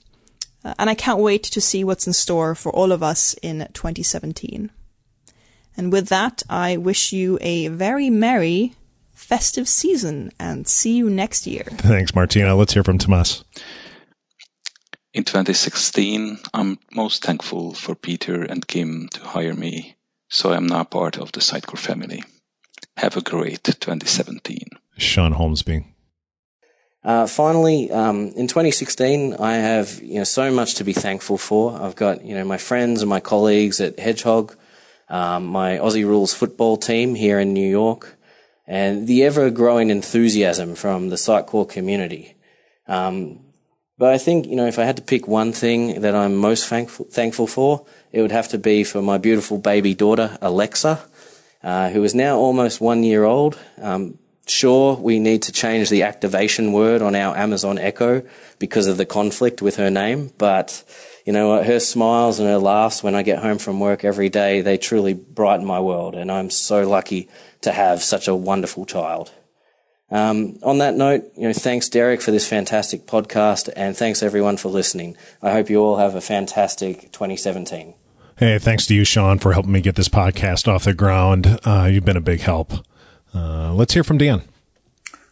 Uh, 0.64 0.74
and 0.78 0.88
I 0.88 0.94
can't 0.94 1.18
wait 1.18 1.42
to 1.42 1.60
see 1.60 1.82
what's 1.82 2.06
in 2.06 2.12
store 2.12 2.54
for 2.54 2.70
all 2.70 2.92
of 2.92 3.02
us 3.02 3.34
in 3.42 3.66
2017. 3.74 4.70
And 5.76 5.92
with 5.92 6.08
that, 6.08 6.44
I 6.48 6.76
wish 6.76 7.12
you 7.12 7.38
a 7.40 7.66
very 7.68 8.08
merry 8.08 8.74
festive 9.24 9.68
season 9.68 10.30
and 10.38 10.68
see 10.68 10.96
you 10.96 11.08
next 11.08 11.46
year. 11.46 11.64
Thanks, 11.64 12.14
Martina. 12.14 12.54
Let's 12.54 12.74
hear 12.74 12.84
from 12.84 12.98
Tamas. 12.98 13.44
In 15.14 15.24
2016, 15.24 16.38
I'm 16.52 16.78
most 16.92 17.24
thankful 17.24 17.72
for 17.74 17.94
Peter 17.94 18.42
and 18.42 18.66
Kim 18.66 19.08
to 19.10 19.20
hire 19.20 19.54
me, 19.54 19.96
so 20.28 20.52
I'm 20.52 20.66
now 20.66 20.84
part 20.84 21.16
of 21.16 21.32
the 21.32 21.40
Sitecore 21.40 21.78
family. 21.78 22.24
Have 22.96 23.16
a 23.16 23.20
great 23.20 23.62
2017. 23.64 24.68
Sean 24.98 25.34
Holmesby. 25.34 25.84
Uh, 27.04 27.26
finally, 27.26 27.90
um, 27.90 28.32
in 28.34 28.46
2016, 28.48 29.34
I 29.34 29.54
have 29.54 30.00
you 30.02 30.14
know 30.14 30.24
so 30.24 30.50
much 30.50 30.74
to 30.76 30.84
be 30.84 30.94
thankful 30.94 31.38
for. 31.38 31.80
I've 31.80 31.96
got 31.96 32.24
you 32.24 32.34
know 32.34 32.44
my 32.44 32.56
friends 32.56 33.02
and 33.02 33.10
my 33.10 33.20
colleagues 33.20 33.80
at 33.80 33.98
Hedgehog, 33.98 34.56
um, 35.08 35.46
my 35.46 35.78
Aussie 35.78 36.06
Rules 36.06 36.32
football 36.32 36.76
team 36.76 37.14
here 37.14 37.38
in 37.38 37.52
New 37.52 37.68
York, 37.68 38.16
and 38.66 39.06
the 39.06 39.24
ever-growing 39.24 39.90
enthusiasm 39.90 40.74
from 40.74 41.10
the 41.10 41.16
Sitecore 41.16 41.68
community. 41.68 42.36
Um, 42.86 43.40
but 43.96 44.12
I 44.12 44.18
think 44.18 44.46
you 44.46 44.56
know 44.56 44.66
if 44.66 44.78
I 44.78 44.84
had 44.84 44.96
to 44.96 45.02
pick 45.02 45.28
one 45.28 45.52
thing 45.52 46.00
that 46.00 46.14
I'm 46.14 46.34
most 46.34 46.66
thankful 46.66 47.06
thankful 47.06 47.46
for, 47.46 47.86
it 48.12 48.20
would 48.20 48.32
have 48.32 48.48
to 48.48 48.58
be 48.58 48.84
for 48.84 49.02
my 49.02 49.18
beautiful 49.18 49.58
baby 49.58 49.94
daughter 49.94 50.36
Alexa, 50.40 51.00
uh, 51.62 51.90
who 51.90 52.02
is 52.02 52.14
now 52.14 52.36
almost 52.36 52.80
one 52.80 53.04
year 53.04 53.24
old. 53.24 53.58
Um, 53.80 54.18
Sure, 54.46 54.94
we 54.96 55.18
need 55.18 55.42
to 55.42 55.52
change 55.52 55.88
the 55.88 56.02
activation 56.02 56.72
word 56.72 57.00
on 57.00 57.14
our 57.14 57.34
Amazon 57.34 57.78
Echo 57.78 58.22
because 58.58 58.86
of 58.86 58.98
the 58.98 59.06
conflict 59.06 59.62
with 59.62 59.76
her 59.76 59.90
name, 59.90 60.32
but 60.36 60.84
you 61.24 61.32
know, 61.32 61.62
her 61.62 61.80
smiles 61.80 62.38
and 62.38 62.48
her 62.48 62.58
laughs 62.58 63.02
when 63.02 63.14
I 63.14 63.22
get 63.22 63.38
home 63.38 63.58
from 63.58 63.80
work 63.80 64.04
every 64.04 64.28
day, 64.28 64.60
they 64.60 64.76
truly 64.76 65.14
brighten 65.14 65.64
my 65.64 65.80
world, 65.80 66.14
and 66.14 66.30
I'm 66.30 66.50
so 66.50 66.88
lucky 66.88 67.28
to 67.62 67.72
have 67.72 68.02
such 68.02 68.28
a 68.28 68.34
wonderful 68.34 68.84
child. 68.84 69.32
Um, 70.10 70.58
on 70.62 70.78
that 70.78 70.94
note, 70.94 71.24
you 71.34 71.48
know, 71.48 71.54
thanks 71.54 71.88
Derek 71.88 72.20
for 72.20 72.30
this 72.30 72.46
fantastic 72.46 73.06
podcast, 73.06 73.70
and 73.74 73.96
thanks 73.96 74.22
everyone 74.22 74.58
for 74.58 74.68
listening. 74.68 75.16
I 75.40 75.52
hope 75.52 75.70
you 75.70 75.80
all 75.80 75.96
have 75.96 76.14
a 76.14 76.20
fantastic 76.20 77.10
2017. 77.12 77.94
Hey, 78.36 78.58
thanks 78.58 78.86
to 78.86 78.94
you, 78.94 79.04
Sean, 79.04 79.38
for 79.38 79.54
helping 79.54 79.72
me 79.72 79.80
get 79.80 79.94
this 79.94 80.08
podcast 80.08 80.68
off 80.68 80.84
the 80.84 80.92
ground. 80.92 81.58
Uh, 81.64 81.88
you've 81.90 82.04
been 82.04 82.16
a 82.16 82.20
big 82.20 82.40
help. 82.40 82.72
Uh, 83.32 83.72
let's 83.72 83.94
hear 83.94 84.04
from 84.04 84.18
Dan. 84.18 84.42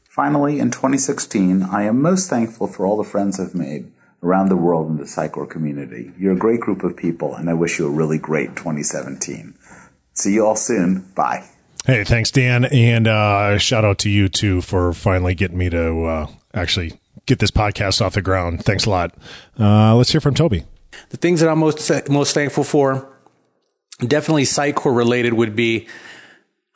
Finally, 0.08 0.58
in 0.58 0.70
2016, 0.70 1.62
I 1.62 1.82
am 1.82 2.00
most 2.00 2.30
thankful 2.30 2.66
for 2.66 2.86
all 2.86 2.96
the 2.96 3.08
friends 3.08 3.38
I've 3.38 3.54
made 3.54 3.92
around 4.22 4.48
the 4.48 4.56
world 4.56 4.88
in 4.88 4.96
the 4.96 5.04
Sitecore 5.04 5.48
community. 5.48 6.12
You're 6.16 6.34
a 6.34 6.38
great 6.38 6.60
group 6.60 6.84
of 6.84 6.96
people, 6.96 7.34
and 7.34 7.50
I 7.50 7.54
wish 7.54 7.78
you 7.78 7.86
a 7.86 7.90
really 7.90 8.18
great 8.18 8.56
2017. 8.56 9.54
See 10.14 10.34
you 10.34 10.46
all 10.46 10.56
soon. 10.56 11.00
Bye. 11.14 11.48
Hey, 11.84 12.04
thanks, 12.04 12.30
Dan, 12.30 12.66
and 12.66 13.08
uh, 13.08 13.58
shout 13.58 13.84
out 13.84 13.98
to 14.00 14.10
you 14.10 14.28
too 14.28 14.60
for 14.60 14.92
finally 14.92 15.34
getting 15.34 15.58
me 15.58 15.68
to 15.70 16.04
uh, 16.04 16.26
actually 16.54 16.92
get 17.26 17.40
this 17.40 17.50
podcast 17.50 18.00
off 18.00 18.14
the 18.14 18.22
ground. 18.22 18.64
Thanks 18.64 18.84
a 18.84 18.90
lot. 18.90 19.14
Uh, 19.58 19.96
let's 19.96 20.12
hear 20.12 20.20
from 20.20 20.34
Toby. 20.34 20.64
The 21.08 21.16
things 21.16 21.40
that 21.40 21.48
I'm 21.48 21.58
most 21.58 21.90
most 22.08 22.34
thankful 22.34 22.62
for, 22.62 23.08
definitely 23.98 24.44
Sitecore 24.44 24.96
related, 24.96 25.34
would 25.34 25.56
be 25.56 25.88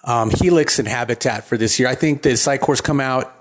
um, 0.03 0.31
Helix 0.31 0.81
and 0.81 0.89
Habitat 0.89 1.45
for 1.45 1.57
this 1.57 1.79
year. 1.79 1.89
I 1.89 1.95
think 1.95 2.23
the 2.23 2.31
Sitecore's 2.31 2.81
come 2.81 3.01
out 3.01 3.36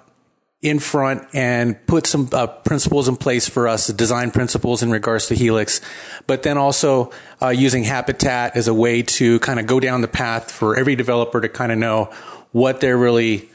in 0.62 0.80
front 0.80 1.24
and 1.34 1.86
put 1.86 2.08
some 2.08 2.28
uh, 2.32 2.48
principles 2.48 3.08
in 3.08 3.16
place 3.16 3.48
for 3.48 3.68
us, 3.68 3.88
design 3.88 4.32
principles 4.32 4.82
in 4.82 4.90
regards 4.90 5.28
to 5.28 5.36
Helix, 5.36 5.82
but 6.26 6.44
then 6.44 6.58
also 6.58 7.12
uh, 7.42 7.50
using 7.50 7.84
Habitat 7.84 8.56
as 8.56 8.68
a 8.68 8.74
way 8.74 9.04
to 9.04 9.40
kind 9.42 9.60
of 9.60 9.68
go 9.68 9.80
down 9.80 10.02
the 10.02 10.08
path 10.08 10.52
for 10.52 10.76
every 10.76 10.96
developer 10.96 11.40
to 11.40 11.50
kind 11.50 11.72
of 11.72 11.78
know 11.78 12.06
what 12.52 12.82
they're 12.82 12.98
really 12.98 13.50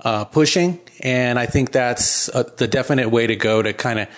uh, 0.00 0.24
pushing. 0.24 0.80
And 1.00 1.38
I 1.38 1.46
think 1.46 1.72
that's 1.72 2.28
uh, 2.28 2.44
the 2.56 2.68
definite 2.68 3.10
way 3.10 3.26
to 3.26 3.36
go 3.36 3.62
to 3.62 3.72
kind 3.72 4.00
of 4.00 4.08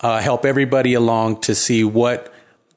uh, 0.00 0.20
help 0.20 0.44
everybody 0.44 0.94
along 0.94 1.40
to 1.42 1.54
see 1.54 1.84
what 1.84 2.32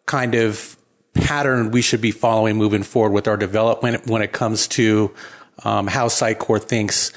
kind 0.06 0.36
of 0.36 0.78
pattern 1.14 1.72
we 1.72 1.82
should 1.82 2.02
be 2.02 2.12
following 2.12 2.56
moving 2.56 2.84
forward 2.84 3.12
with 3.12 3.28
our 3.28 3.38
development 3.38 4.08
when 4.08 4.22
it 4.22 4.32
comes 4.32 4.68
to 4.68 5.14
um, 5.64 5.88
how 5.88 6.08
Sitecore 6.08 6.62
thinks. 6.62 7.12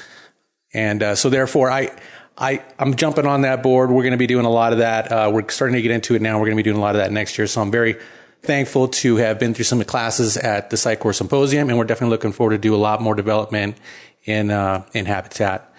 And 0.72 1.02
uh, 1.02 1.14
so, 1.14 1.30
therefore, 1.30 1.70
I, 1.70 1.90
I, 2.38 2.62
I'm 2.78 2.94
jumping 2.94 3.26
on 3.26 3.42
that 3.42 3.62
board. 3.62 3.90
We're 3.90 4.02
going 4.02 4.12
to 4.12 4.18
be 4.18 4.26
doing 4.26 4.46
a 4.46 4.50
lot 4.50 4.72
of 4.72 4.78
that. 4.78 5.10
Uh, 5.10 5.30
we're 5.32 5.48
starting 5.48 5.74
to 5.74 5.82
get 5.82 5.90
into 5.90 6.14
it 6.14 6.22
now. 6.22 6.38
We're 6.38 6.46
going 6.46 6.56
to 6.56 6.62
be 6.62 6.70
doing 6.70 6.78
a 6.78 6.80
lot 6.80 6.94
of 6.94 7.02
that 7.02 7.12
next 7.12 7.36
year. 7.36 7.46
So 7.46 7.60
I'm 7.60 7.70
very 7.70 7.96
thankful 8.42 8.88
to 8.88 9.16
have 9.16 9.38
been 9.38 9.54
through 9.54 9.64
some 9.64 9.80
of 9.80 9.86
the 9.86 9.90
classes 9.90 10.36
at 10.36 10.70
the 10.70 10.76
Sitecore 10.76 11.14
Symposium, 11.14 11.68
and 11.68 11.78
we're 11.78 11.84
definitely 11.84 12.10
looking 12.10 12.32
forward 12.32 12.52
to 12.52 12.58
do 12.58 12.74
a 12.74 12.76
lot 12.78 13.02
more 13.02 13.14
development 13.14 13.76
in 14.24 14.50
uh, 14.50 14.84
in 14.92 15.06
Habitat. 15.06 15.72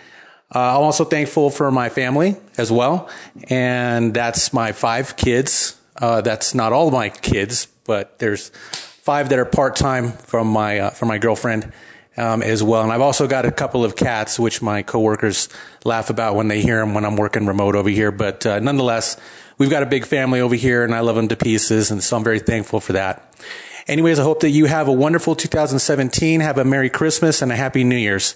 Uh, 0.54 0.60
I'm 0.60 0.84
also 0.84 1.06
thankful 1.06 1.50
for 1.50 1.72
my 1.72 1.90
family 1.90 2.36
as 2.58 2.72
well, 2.72 3.10
and 3.50 4.14
that's 4.14 4.54
my 4.54 4.74
five 4.74 5.16
kids. 5.16 5.80
Uh, 5.96 6.22
that's 6.22 6.54
not 6.54 6.74
all 6.74 6.92
my 6.92 7.10
kids, 7.10 7.68
but 7.86 8.20
there's 8.20 8.50
five 8.50 9.30
that 9.30 9.40
are 9.40 9.46
part 9.46 9.76
time 9.76 10.12
from 10.12 10.48
my 10.48 10.80
uh, 10.80 10.90
from 10.92 11.08
my 11.08 11.18
girlfriend 11.18 11.72
um, 12.18 12.42
as 12.42 12.62
well. 12.62 12.84
And 12.84 12.92
I've 12.92 13.02
also 13.02 13.28
got 13.28 13.46
a 13.46 13.52
couple 13.52 13.86
of 13.86 13.96
cats, 13.96 14.40
which 14.40 14.62
my 14.62 14.84
coworkers 14.84 15.50
laugh 15.84 16.10
about 16.10 16.36
when 16.36 16.48
they 16.48 16.62
hear 16.62 16.80
them 16.80 16.94
when 16.94 17.06
I'm 17.06 17.16
working 17.16 17.46
remote 17.46 17.76
over 17.76 17.90
here. 17.90 18.12
But 18.12 18.46
uh, 18.46 18.60
nonetheless, 18.60 19.18
we've 19.58 19.70
got 19.70 19.84
a 19.84 19.88
big 19.88 20.06
family 20.06 20.42
over 20.42 20.56
here, 20.56 20.84
and 20.84 20.94
I 20.94 21.00
love 21.00 21.16
them 21.16 21.28
to 21.30 21.36
pieces, 21.36 21.92
and 21.92 22.04
so 22.04 22.18
I'm 22.18 22.24
very 22.24 22.40
thankful 22.40 22.80
for 22.80 22.94
that. 22.94 23.34
Anyways, 23.88 24.20
I 24.20 24.24
hope 24.24 24.42
that 24.42 24.50
you 24.50 24.66
have 24.66 24.88
a 24.88 24.94
wonderful 24.94 25.36
2017. 25.36 26.40
Have 26.42 26.58
a 26.58 26.64
Merry 26.64 26.90
Christmas 26.90 27.42
and 27.42 27.52
a 27.52 27.56
Happy 27.56 27.84
New 27.84 27.98
Year's. 27.98 28.36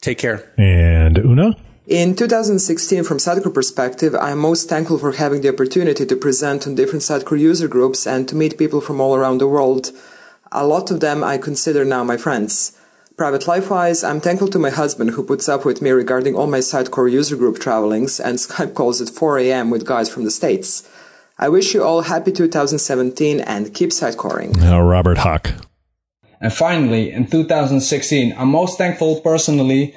Take 0.00 0.18
care. 0.18 0.50
And 0.56 1.18
Una? 1.18 1.54
In 1.86 2.14
2016, 2.14 3.04
from 3.04 3.18
Sitecore 3.18 3.52
perspective, 3.52 4.14
I 4.14 4.30
am 4.30 4.38
most 4.38 4.68
thankful 4.68 4.98
for 4.98 5.12
having 5.12 5.42
the 5.42 5.52
opportunity 5.52 6.06
to 6.06 6.16
present 6.16 6.66
on 6.66 6.76
different 6.76 7.02
Sitecore 7.02 7.38
user 7.38 7.68
groups 7.68 8.06
and 8.06 8.28
to 8.28 8.36
meet 8.36 8.56
people 8.56 8.80
from 8.80 9.00
all 9.00 9.14
around 9.14 9.38
the 9.38 9.48
world. 9.48 9.90
A 10.52 10.64
lot 10.64 10.90
of 10.90 11.00
them 11.00 11.22
I 11.22 11.36
consider 11.36 11.84
now 11.84 12.04
my 12.04 12.16
friends. 12.16 12.79
Private 13.20 13.46
life-wise, 13.46 14.02
I'm 14.02 14.18
thankful 14.18 14.48
to 14.48 14.58
my 14.58 14.70
husband 14.70 15.10
who 15.10 15.22
puts 15.22 15.46
up 15.46 15.66
with 15.66 15.82
me 15.82 15.90
regarding 15.90 16.34
all 16.34 16.46
my 16.46 16.60
Sitecore 16.60 17.12
user 17.12 17.36
group 17.36 17.58
travelings 17.58 18.18
and 18.18 18.38
Skype 18.44 18.72
calls 18.72 19.02
at 19.02 19.10
4 19.10 19.38
a.m. 19.40 19.68
with 19.68 19.84
guys 19.84 20.08
from 20.08 20.24
the 20.24 20.30
States. 20.30 20.88
I 21.38 21.50
wish 21.50 21.74
you 21.74 21.84
all 21.84 22.00
happy 22.00 22.32
2017 22.32 23.40
and 23.40 23.74
keep 23.74 23.90
sidecoring. 23.90 24.56
Uh, 24.62 24.80
Robert 24.80 25.18
Hock. 25.18 25.50
And 26.40 26.50
finally, 26.50 27.12
in 27.12 27.26
2016, 27.26 28.34
I'm 28.38 28.48
most 28.48 28.78
thankful 28.78 29.20
personally 29.20 29.94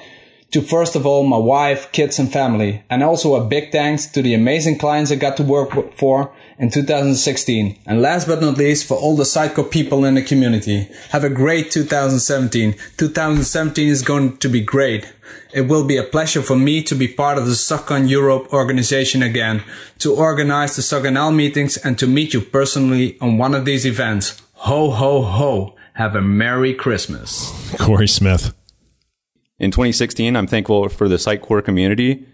to 0.54 0.62
first 0.62 0.94
of 0.94 1.04
all 1.04 1.24
my 1.24 1.36
wife, 1.36 1.90
kids 1.90 2.16
and 2.20 2.32
family, 2.32 2.84
and 2.88 3.02
also 3.02 3.34
a 3.34 3.44
big 3.44 3.72
thanks 3.72 4.06
to 4.06 4.22
the 4.22 4.34
amazing 4.34 4.78
clients 4.78 5.10
I 5.10 5.16
got 5.16 5.36
to 5.38 5.42
work 5.42 5.92
for 5.94 6.32
in 6.60 6.70
2016. 6.70 7.76
And 7.84 8.00
last 8.00 8.28
but 8.28 8.40
not 8.40 8.56
least, 8.56 8.86
for 8.86 8.96
all 8.96 9.16
the 9.16 9.24
Sitecore 9.24 9.68
people 9.68 10.04
in 10.04 10.14
the 10.14 10.22
community. 10.22 10.88
Have 11.10 11.24
a 11.24 11.28
great 11.28 11.72
2017. 11.72 12.76
2017 12.96 13.88
is 13.88 14.02
going 14.02 14.36
to 14.36 14.48
be 14.48 14.60
great. 14.60 15.12
It 15.52 15.62
will 15.62 15.82
be 15.84 15.96
a 15.96 16.04
pleasure 16.04 16.40
for 16.40 16.54
me 16.54 16.84
to 16.84 16.94
be 16.94 17.08
part 17.08 17.36
of 17.36 17.46
the 17.46 17.56
SUGCON 17.56 18.08
Europe 18.08 18.52
organization 18.52 19.24
again, 19.24 19.64
to 19.98 20.14
organize 20.14 20.76
the 20.76 20.82
SOCCONL 20.82 21.34
meetings 21.34 21.76
and 21.78 21.98
to 21.98 22.06
meet 22.06 22.32
you 22.32 22.40
personally 22.40 23.18
on 23.20 23.38
one 23.38 23.56
of 23.56 23.64
these 23.64 23.84
events. 23.84 24.40
Ho, 24.68 24.92
ho, 24.92 25.22
ho. 25.22 25.74
Have 25.94 26.14
a 26.14 26.22
Merry 26.22 26.74
Christmas. 26.74 27.50
Corey 27.76 28.06
Smith. 28.06 28.54
In 29.60 29.70
2016, 29.70 30.34
I'm 30.34 30.48
thankful 30.48 30.88
for 30.88 31.08
the 31.08 31.14
Sitecore 31.14 31.64
community. 31.64 32.26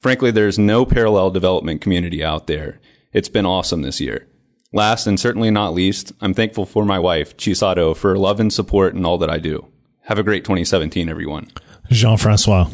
Frankly, 0.00 0.32
there's 0.32 0.58
no 0.58 0.84
parallel 0.84 1.30
development 1.30 1.80
community 1.80 2.24
out 2.24 2.48
there. 2.48 2.80
It's 3.12 3.28
been 3.28 3.46
awesome 3.46 3.82
this 3.82 4.00
year. 4.00 4.26
Last 4.72 5.06
and 5.06 5.18
certainly 5.18 5.52
not 5.52 5.72
least, 5.72 6.12
I'm 6.20 6.34
thankful 6.34 6.66
for 6.66 6.84
my 6.84 6.98
wife, 6.98 7.36
Chisato, 7.36 7.96
for 7.96 8.18
love 8.18 8.40
and 8.40 8.52
support 8.52 8.94
in 8.94 9.04
all 9.04 9.18
that 9.18 9.30
I 9.30 9.38
do. 9.38 9.68
Have 10.06 10.18
a 10.18 10.24
great 10.24 10.42
2017, 10.42 11.08
everyone. 11.08 11.48
Jean 11.92 12.18
Francois. 12.18 12.68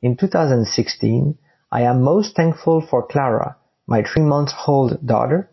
In 0.00 0.16
2016, 0.16 1.38
I 1.72 1.82
am 1.82 2.02
most 2.02 2.36
thankful 2.36 2.86
for 2.88 3.04
Clara, 3.04 3.56
my 3.88 4.04
three 4.04 4.22
month 4.22 4.50
old 4.68 5.04
daughter, 5.04 5.50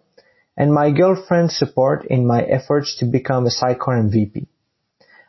and 0.55 0.71
my 0.71 0.91
girlfriend's 0.91 1.57
support 1.57 2.05
in 2.05 2.27
my 2.27 2.43
efforts 2.43 2.95
to 2.99 3.05
become 3.05 3.47
a 3.47 3.49
Sitecore 3.49 3.99
MVP. 4.07 4.45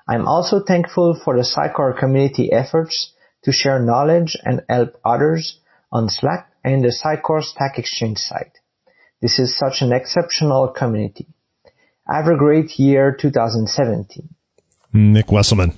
I'm 0.07 0.27
also 0.27 0.61
thankful 0.61 1.19
for 1.25 1.37
the 1.37 1.43
Sitecore 1.43 1.99
community 1.99 2.53
efforts 2.53 3.13
to 3.45 3.53
share 3.53 3.79
knowledge 3.79 4.37
and 4.45 4.63
help 4.69 5.01
others 5.05 5.59
on 5.91 6.09
Slack 6.09 6.51
and 6.63 6.85
the 6.85 6.89
Sitecore 6.89 7.43
Stack 7.43 7.79
Exchange 7.79 8.19
site. 8.19 8.59
This 9.23 9.39
is 9.39 9.57
such 9.57 9.81
an 9.81 9.93
exceptional 9.93 10.69
community. 10.69 11.27
Have 12.07 12.27
a 12.27 12.37
great 12.37 12.79
year 12.79 13.17
2017. 13.19 14.29
Nick 14.93 15.27
Wesselman. 15.27 15.75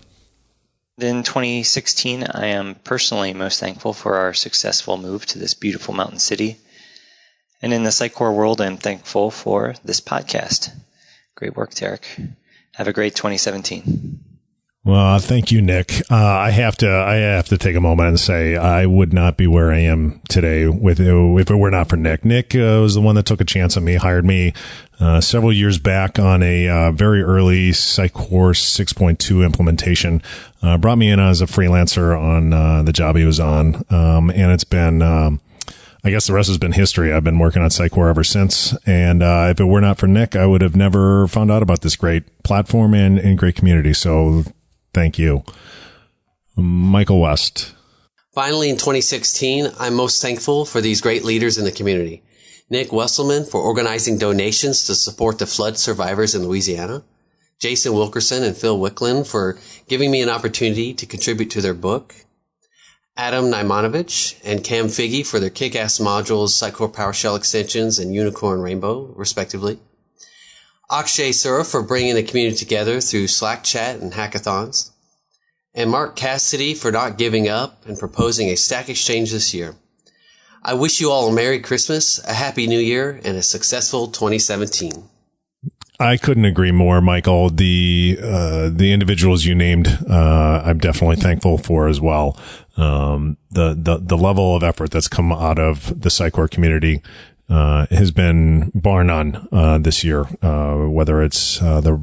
In 0.99 1.23
2016, 1.23 2.25
I 2.25 2.47
am 2.47 2.75
personally 2.75 3.33
most 3.33 3.61
thankful 3.61 3.93
for 3.93 4.17
our 4.17 4.35
successful 4.35 4.97
move 4.97 5.25
to 5.27 5.39
this 5.39 5.55
beautiful 5.55 5.95
mountain 5.95 6.19
city. 6.19 6.57
And 7.63 7.73
in 7.73 7.85
the 7.85 7.91
Sitecore 7.91 8.35
world, 8.35 8.61
I'm 8.61 8.79
thankful 8.79 9.31
for 9.31 9.75
this 9.85 10.01
podcast. 10.01 10.71
Great 11.37 11.55
work, 11.55 11.75
Derek. 11.75 12.07
Have 12.77 12.89
a 12.89 12.93
great 12.93 13.15
2017. 13.15 14.21
Well, 14.85 15.19
thank 15.19 15.51
you, 15.51 15.63
Nick. 15.63 16.03
Uh, 16.11 16.15
I 16.15 16.51
have 16.51 16.77
to, 16.77 16.89
I 16.89 17.15
have 17.15 17.49
to 17.49 17.57
take 17.57 17.75
a 17.75 17.81
moment 17.81 18.11
and 18.11 18.21
say 18.21 18.55
I 18.55 18.85
would 18.85 19.15
not 19.15 19.39
be 19.39 19.47
where 19.47 19.73
I 19.73 19.79
am 19.79 20.21
today 20.29 20.69
with 20.69 21.01
if 21.01 21.51
it 21.51 21.57
were 21.57 21.71
not 21.71 21.89
for 21.89 21.97
Nick. 21.97 22.25
Nick 22.27 22.55
uh, 22.55 22.79
was 22.83 22.95
the 22.95 23.01
one 23.01 23.15
that 23.15 23.25
took 23.25 23.41
a 23.41 23.47
chance 23.47 23.79
on 23.79 23.85
me, 23.85 23.95
hired 23.95 24.27
me 24.27 24.53
uh, 25.01 25.23
several 25.23 25.55
years 25.55 25.79
back 25.79 26.19
on 26.19 26.43
a 26.43 26.69
uh, 26.69 26.93
very 26.93 27.23
early 27.23 27.71
Sitecore 27.71 28.55
6.2 28.55 29.43
implementation. 29.43 30.23
Uh, 30.63 30.77
brought 30.77 30.99
me 30.99 31.09
in 31.09 31.19
as 31.19 31.41
a 31.41 31.47
freelancer 31.47 32.15
on 32.17 32.53
uh, 32.53 32.83
the 32.83 32.93
job 32.93 33.17
he 33.17 33.25
was 33.25 33.41
on, 33.41 33.85
um, 33.89 34.29
and 34.31 34.53
it's 34.53 34.65
been. 34.65 35.01
Um, 35.01 35.41
I 36.07 36.11
guess 36.11 36.27
the 36.29 36.33
rest 36.33 36.49
has 36.49 36.59
been 36.59 36.73
history. 36.73 37.13
I've 37.13 37.25
been 37.25 37.39
working 37.39 37.63
on 37.63 37.69
Sitecore 37.69 38.09
ever 38.09 38.25
since. 38.25 38.75
And 38.87 39.23
uh, 39.23 39.49
if 39.51 39.61
it 39.61 39.65
were 39.65 39.81
not 39.81 39.99
for 39.99 40.07
Nick, 40.07 40.37
I 40.37 40.47
would 40.47 40.63
have 40.63 40.77
never 40.77 41.27
found 41.27 41.51
out 41.51 41.63
about 41.63 41.83
this 41.83 41.97
great 41.97 42.45
platform 42.45 42.95
and, 42.95 43.19
and 43.19 43.37
great 43.37 43.57
community. 43.57 43.93
So 43.93 44.45
Thank 44.97 45.19
you. 45.19 45.45
Michael 46.57 47.21
West. 47.21 47.75
Finally, 48.33 48.71
in 48.71 48.77
2016, 48.77 49.71
I'm 49.79 49.93
most 49.93 50.23
thankful 50.23 50.65
for 50.65 50.81
these 50.81 51.03
great 51.03 51.23
leaders 51.23 51.59
in 51.59 51.67
the 51.67 51.71
community. 51.71 52.23
Nick 52.71 52.89
Wesselman 52.89 53.47
for 53.47 53.61
organizing 53.61 54.17
donations 54.17 54.87
to 54.87 54.95
support 54.95 55.39
the 55.39 55.47
flood 55.47 55.77
survivors 55.77 56.35
in 56.35 56.49
Louisiana. 56.49 57.05
Jason 57.61 57.93
Wilkerson 57.93 58.43
and 58.43 58.57
Phil 58.57 58.79
Wicklund 58.79 59.27
for 59.27 59.59
giving 59.87 60.11
me 60.11 60.23
an 60.23 60.31
opportunity 60.31 60.95
to 60.95 61.05
contribute 61.05 61.51
to 61.51 61.61
their 61.61 61.75
book. 61.75 62.15
Adam 63.19 63.47
Najmanowicz 63.47 64.39
and 64.45 64.63
Kam 64.63 64.89
Figy 64.89 65.23
for 65.23 65.41
their 65.41 65.49
kick-ass 65.49 65.99
modules, 65.99 66.51
Sitecore 66.51 66.93
PowerShell 66.93 67.37
extensions, 67.37 67.99
and 67.99 68.15
Unicorn 68.15 68.61
Rainbow, 68.61 69.07
respectively. 69.17 69.79
Akshay 70.91 71.33
Sura 71.33 71.65
for 71.65 71.83
bringing 71.83 72.15
the 72.15 72.23
community 72.23 72.59
together 72.59 73.01
through 73.01 73.29
Slack 73.29 73.65
chat 73.65 74.01
and 74.01 74.13
hackathons, 74.13 74.91
and 75.75 75.91
Mark 75.91 76.15
Cassidy 76.15 76.75
for 76.75 76.93
not 76.93 77.17
giving 77.17 77.49
up 77.49 77.87
and 77.87 77.99
proposing 77.99 78.49
a 78.49 78.55
stack 78.55 78.91
exchange 78.91 79.33
this 79.33 79.55
year. 79.55 79.77
I 80.63 80.75
wish 80.75 81.01
you 81.01 81.11
all 81.11 81.29
a 81.29 81.33
Merry 81.33 81.61
Christmas, 81.61 82.23
a 82.25 82.35
Happy 82.35 82.67
New 82.67 82.79
Year, 82.79 83.21
and 83.25 83.39
a 83.39 83.43
successful 83.43 84.09
2017. 84.09 85.09
I 85.99 86.17
couldn't 86.19 86.45
agree 86.45 86.73
more, 86.73 87.01
Michael. 87.01 87.49
The 87.49 88.19
uh, 88.23 88.71
the 88.71 88.93
individuals 88.93 89.45
you 89.45 89.55
named, 89.55 89.89
uh, 90.09 90.63
I'm 90.65 90.79
definitely 90.79 91.17
thankful 91.17 91.59
for 91.59 91.89
as 91.89 92.01
well. 92.01 92.39
Um, 92.77 93.39
the 93.51 93.75
the 93.75 93.99
the 93.99 94.17
level 94.17 94.55
of 94.55 94.63
effort 94.63 94.91
that's 94.91 95.09
come 95.09 95.33
out 95.33 95.59
of 95.59 96.01
the 96.01 96.11
Sitecore 96.11 96.51
community 96.51 97.03
uh, 97.49 97.87
has 97.91 98.11
been 98.11 98.71
bar 98.75 99.05
none 99.05 99.49
uh, 99.53 99.79
this 99.79 100.05
year. 100.05 100.27
Uh, 100.43 100.87
whether 100.89 101.23
it's 101.23 101.63
uh, 101.63 101.81
the 101.81 101.99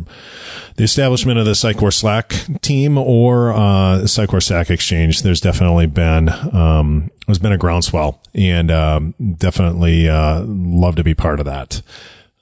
the 0.75 0.83
establishment 0.83 1.37
of 1.37 1.45
the 1.45 1.51
Sitecore 1.51 1.93
Slack 1.93 2.33
team 2.61 2.97
or 2.97 3.53
uh, 3.53 4.01
Sitecore 4.05 4.41
Stack 4.41 4.71
Exchange, 4.71 5.21
there's 5.21 5.41
definitely 5.41 5.85
been 5.85 6.29
um, 6.29 7.11
there's 7.27 7.39
been 7.39 7.51
a 7.51 7.57
groundswell, 7.57 8.21
and 8.33 8.71
um, 8.71 9.13
definitely 9.37 10.09
uh, 10.09 10.41
love 10.45 10.95
to 10.95 11.03
be 11.03 11.13
part 11.13 11.39
of 11.39 11.45
that. 11.45 11.81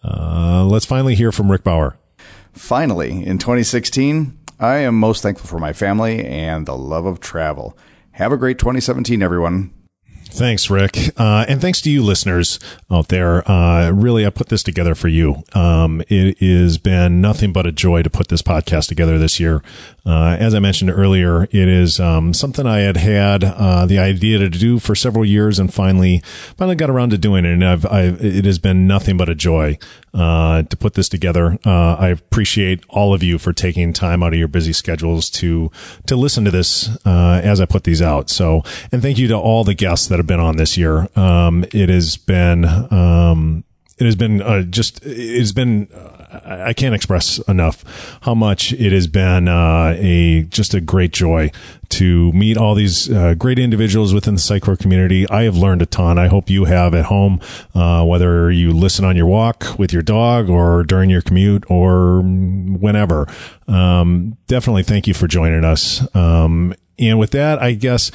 Let's 0.03 0.85
finally 0.85 1.15
hear 1.15 1.31
from 1.31 1.51
Rick 1.51 1.63
Bauer. 1.63 1.97
Finally, 2.53 3.25
in 3.25 3.37
2016, 3.37 4.37
I 4.59 4.77
am 4.77 4.95
most 4.95 5.23
thankful 5.23 5.47
for 5.47 5.59
my 5.59 5.73
family 5.73 6.23
and 6.23 6.65
the 6.65 6.77
love 6.77 7.05
of 7.05 7.19
travel. 7.19 7.77
Have 8.11 8.31
a 8.31 8.37
great 8.37 8.59
2017, 8.59 9.23
everyone. 9.23 9.73
Thanks, 10.25 10.69
Rick. 10.69 10.97
Uh, 11.17 11.45
and 11.49 11.59
thanks 11.59 11.81
to 11.81 11.91
you 11.91 12.01
listeners 12.01 12.57
out 12.89 13.09
there. 13.09 13.49
Uh, 13.49 13.91
really, 13.91 14.25
I 14.25 14.29
put 14.29 14.47
this 14.47 14.63
together 14.63 14.95
for 14.95 15.09
you. 15.09 15.43
Um, 15.53 16.01
it 16.07 16.39
has 16.39 16.77
been 16.77 17.19
nothing 17.19 17.51
but 17.51 17.65
a 17.65 17.71
joy 17.71 18.01
to 18.01 18.09
put 18.09 18.29
this 18.29 18.41
podcast 18.41 18.87
together 18.87 19.17
this 19.17 19.39
year. 19.39 19.61
Uh, 20.05 20.35
as 20.39 20.55
I 20.55 20.59
mentioned 20.59 20.89
earlier, 20.89 21.43
it 21.43 21.53
is 21.53 21.99
um, 21.99 22.33
something 22.33 22.65
I 22.65 22.79
had 22.79 22.97
had 22.97 23.43
uh, 23.43 23.85
the 23.85 23.99
idea 23.99 24.39
to 24.39 24.49
do 24.49 24.79
for 24.79 24.95
several 24.95 25.23
years, 25.23 25.59
and 25.59 25.71
finally, 25.71 26.21
finally 26.57 26.75
got 26.75 26.89
around 26.89 27.11
to 27.11 27.17
doing 27.17 27.45
it. 27.45 27.53
And 27.53 27.63
I've, 27.63 27.85
I've 27.85 28.23
it 28.23 28.45
has 28.45 28.57
been 28.57 28.87
nothing 28.87 29.15
but 29.17 29.29
a 29.29 29.35
joy 29.35 29.77
uh, 30.13 30.63
to 30.63 30.75
put 30.75 30.95
this 30.95 31.07
together. 31.07 31.59
Uh, 31.65 31.95
I 31.95 32.09
appreciate 32.09 32.83
all 32.89 33.13
of 33.13 33.21
you 33.21 33.37
for 33.37 33.53
taking 33.53 33.93
time 33.93 34.23
out 34.23 34.33
of 34.33 34.39
your 34.39 34.47
busy 34.47 34.73
schedules 34.73 35.29
to 35.31 35.71
to 36.07 36.15
listen 36.15 36.45
to 36.45 36.51
this 36.51 36.89
uh, 37.05 37.41
as 37.43 37.61
I 37.61 37.65
put 37.65 37.83
these 37.83 38.01
out. 38.01 38.29
So, 38.29 38.63
and 38.91 39.03
thank 39.03 39.19
you 39.19 39.27
to 39.27 39.37
all 39.37 39.63
the 39.63 39.75
guests 39.75 40.07
that 40.07 40.17
have 40.17 40.27
been 40.27 40.39
on 40.39 40.57
this 40.57 40.77
year. 40.77 41.07
Um, 41.15 41.63
it 41.71 41.89
has 41.89 42.17
been 42.17 42.65
um, 42.65 43.63
it 43.99 44.05
has 44.05 44.15
been 44.15 44.41
uh, 44.41 44.63
just 44.63 45.05
it 45.05 45.37
has 45.39 45.53
been 45.53 45.87
I 46.31 46.73
can't 46.73 46.95
express 46.95 47.39
enough 47.39 47.83
how 48.21 48.33
much 48.33 48.73
it 48.73 48.91
has 48.91 49.07
been 49.07 49.47
uh, 49.47 49.95
a 49.97 50.43
just 50.43 50.73
a 50.73 50.81
great 50.81 51.11
joy 51.11 51.51
to 51.89 52.31
meet 52.31 52.57
all 52.57 52.73
these 52.73 53.11
uh, 53.11 53.33
great 53.33 53.59
individuals 53.59 54.13
within 54.13 54.35
the 54.35 54.39
Sitecore 54.39 54.79
community. 54.79 55.27
I 55.29 55.43
have 55.43 55.57
learned 55.57 55.81
a 55.81 55.85
ton. 55.85 56.17
I 56.17 56.27
hope 56.27 56.49
you 56.49 56.65
have 56.65 56.93
at 56.95 57.05
home, 57.05 57.41
uh, 57.75 58.05
whether 58.05 58.49
you 58.49 58.71
listen 58.71 59.03
on 59.03 59.17
your 59.17 59.25
walk 59.25 59.77
with 59.77 59.91
your 59.91 60.01
dog 60.01 60.49
or 60.49 60.83
during 60.83 61.09
your 61.09 61.21
commute 61.21 61.65
or 61.69 62.21
whenever. 62.21 63.27
Um, 63.67 64.37
definitely 64.47 64.83
thank 64.83 65.07
you 65.07 65.13
for 65.13 65.27
joining 65.27 65.65
us. 65.65 66.03
Um, 66.15 66.73
and 66.97 67.19
with 67.19 67.31
that, 67.31 67.61
I 67.61 67.73
guess 67.73 68.11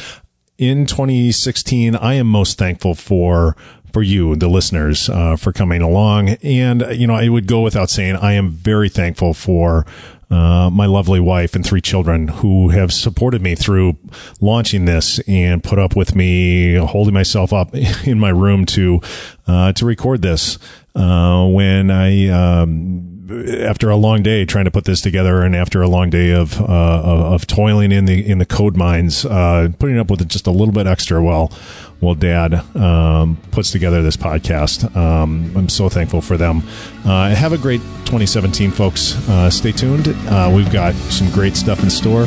in 0.59 0.87
2016, 0.87 1.97
I 1.97 2.15
am 2.15 2.27
most 2.27 2.57
thankful 2.57 2.95
for 2.95 3.57
for 3.97 4.03
you, 4.03 4.37
the 4.37 4.47
listeners, 4.47 5.09
uh, 5.09 5.37
for 5.37 5.55
coming 5.55 5.81
along. 5.81 6.29
And, 6.43 6.85
you 6.91 7.07
know, 7.07 7.15
I 7.15 7.31
would 7.31 7.47
go 7.47 7.63
without 7.63 7.89
saying, 7.89 8.17
I 8.17 8.35
am 8.35 8.51
very 8.51 8.91
thankful 8.91 9.33
for 9.33 9.87
uh, 10.31 10.69
my 10.69 10.85
lovely 10.85 11.19
wife 11.19 11.55
and 11.55 11.65
three 11.65 11.81
children 11.81 12.29
who 12.29 12.69
have 12.69 12.93
supported 12.93 13.41
me 13.41 13.55
through 13.55 13.97
launching 14.39 14.85
this 14.85 15.19
and 15.21 15.65
put 15.65 15.79
up 15.79 15.97
with 15.97 16.15
me 16.15 16.75
holding 16.75 17.15
myself 17.15 17.55
up 17.55 17.75
in 18.05 18.21
my 18.21 18.29
room 18.29 18.67
to 18.67 19.01
uh, 19.47 19.73
to 19.73 19.87
record 19.87 20.21
this 20.21 20.59
uh, 20.95 21.47
when 21.47 21.91
I. 21.91 22.29
Um, 22.29 23.15
after 23.29 23.91
a 23.91 23.97
long 23.97 24.23
day 24.23 24.45
trying 24.45 24.67
to 24.67 24.71
put 24.71 24.85
this 24.85 25.01
together, 25.01 25.43
and 25.43 25.57
after 25.57 25.83
a 25.83 25.89
long 25.89 26.11
day 26.11 26.31
of 26.31 26.61
uh, 26.61 26.65
of 26.65 27.47
toiling 27.47 27.91
in 27.91 28.05
the 28.05 28.25
in 28.25 28.39
the 28.39 28.47
code 28.47 28.77
mines, 28.77 29.25
uh, 29.25 29.69
putting 29.81 29.99
up 29.99 30.11
with 30.11 30.21
it 30.21 30.29
just 30.29 30.47
a 30.47 30.51
little 30.51 30.73
bit 30.73 30.87
extra 30.87 31.23
while 31.23 31.53
well, 32.01 32.15
Dad 32.15 32.55
um, 32.77 33.39
puts 33.51 33.71
together 33.71 34.03
this 34.03 34.17
podcast. 34.17 34.95
Um, 34.95 35.51
I'm 35.57 35.69
so 35.69 35.89
thankful 35.89 36.21
for 36.21 36.37
them. 36.37 36.63
Uh, 37.05 37.31
have 37.35 37.53
a 37.53 37.59
great 37.59 37.81
2017, 37.81 38.71
folks. 38.71 39.17
Uh, 39.29 39.49
stay 39.51 39.73
tuned. 39.73 40.09
Uh, 40.29 40.53
we've 40.55 40.71
got 40.71 40.95
some 40.95 41.31
great 41.31 41.57
stuff 41.57 41.83
in 41.83 41.91
store, 41.91 42.27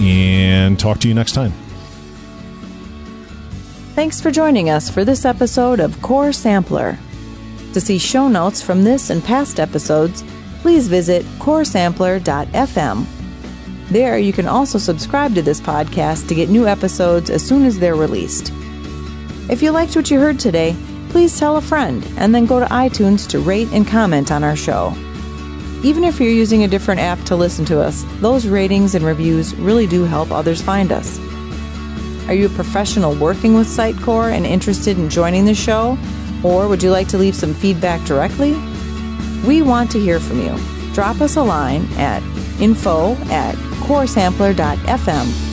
and 0.00 0.78
talk 0.78 0.98
to 1.00 1.08
you 1.08 1.14
next 1.14 1.32
time. 1.32 1.52
Thanks 3.94 4.20
for 4.20 4.30
joining 4.30 4.70
us 4.70 4.88
for 4.88 5.04
this 5.04 5.24
episode 5.24 5.80
of 5.80 6.00
Core 6.02 6.32
Sampler. 6.32 6.96
To 7.72 7.80
see 7.80 7.98
show 7.98 8.28
notes 8.28 8.62
from 8.62 8.84
this 8.84 9.10
and 9.10 9.22
past 9.22 9.58
episodes, 9.58 10.22
please 10.60 10.86
visit 10.86 11.24
coresampler.fm. 11.40 13.06
There, 13.90 14.18
you 14.18 14.32
can 14.32 14.46
also 14.46 14.78
subscribe 14.78 15.34
to 15.34 15.42
this 15.42 15.60
podcast 15.60 16.28
to 16.28 16.34
get 16.34 16.48
new 16.48 16.68
episodes 16.68 17.30
as 17.30 17.46
soon 17.46 17.64
as 17.64 17.78
they're 17.78 17.96
released. 17.96 18.52
If 19.50 19.62
you 19.62 19.70
liked 19.70 19.96
what 19.96 20.10
you 20.10 20.20
heard 20.20 20.38
today, 20.38 20.76
please 21.08 21.38
tell 21.38 21.56
a 21.56 21.62
friend 21.62 22.06
and 22.18 22.34
then 22.34 22.44
go 22.44 22.60
to 22.60 22.66
iTunes 22.66 23.26
to 23.28 23.40
rate 23.40 23.68
and 23.72 23.86
comment 23.86 24.30
on 24.30 24.44
our 24.44 24.54
show. 24.54 24.92
Even 25.82 26.04
if 26.04 26.20
you're 26.20 26.28
using 26.28 26.64
a 26.64 26.68
different 26.68 27.00
app 27.00 27.18
to 27.24 27.36
listen 27.36 27.64
to 27.64 27.80
us, 27.80 28.04
those 28.20 28.46
ratings 28.46 28.94
and 28.94 29.04
reviews 29.04 29.54
really 29.54 29.86
do 29.86 30.04
help 30.04 30.30
others 30.30 30.60
find 30.60 30.92
us. 30.92 31.18
Are 32.28 32.34
you 32.34 32.44
a 32.46 32.50
professional 32.50 33.14
working 33.14 33.54
with 33.54 33.66
Sitecore 33.68 34.32
and 34.32 34.44
interested 34.44 34.98
in 34.98 35.08
joining 35.08 35.46
the 35.46 35.54
show? 35.54 35.96
Or 36.44 36.68
would 36.68 36.82
you 36.82 36.90
like 36.90 37.08
to 37.08 37.16
leave 37.18 37.34
some 37.34 37.54
feedback 37.54 38.04
directly? 38.06 38.52
We 39.46 39.62
want 39.62 39.90
to 39.92 40.00
hear 40.00 40.20
from 40.20 40.40
you. 40.40 40.58
Drop 40.92 41.22
us 41.22 41.36
a 41.36 41.42
line 41.42 41.86
at 41.94 42.22
info 42.60 43.12
at 43.30 43.54
coresampler.fm. 43.86 45.48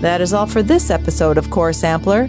That 0.00 0.20
is 0.20 0.32
all 0.32 0.46
for 0.46 0.62
this 0.62 0.90
episode 0.90 1.38
of 1.38 1.50
Core 1.50 1.72
Sampler. 1.72 2.28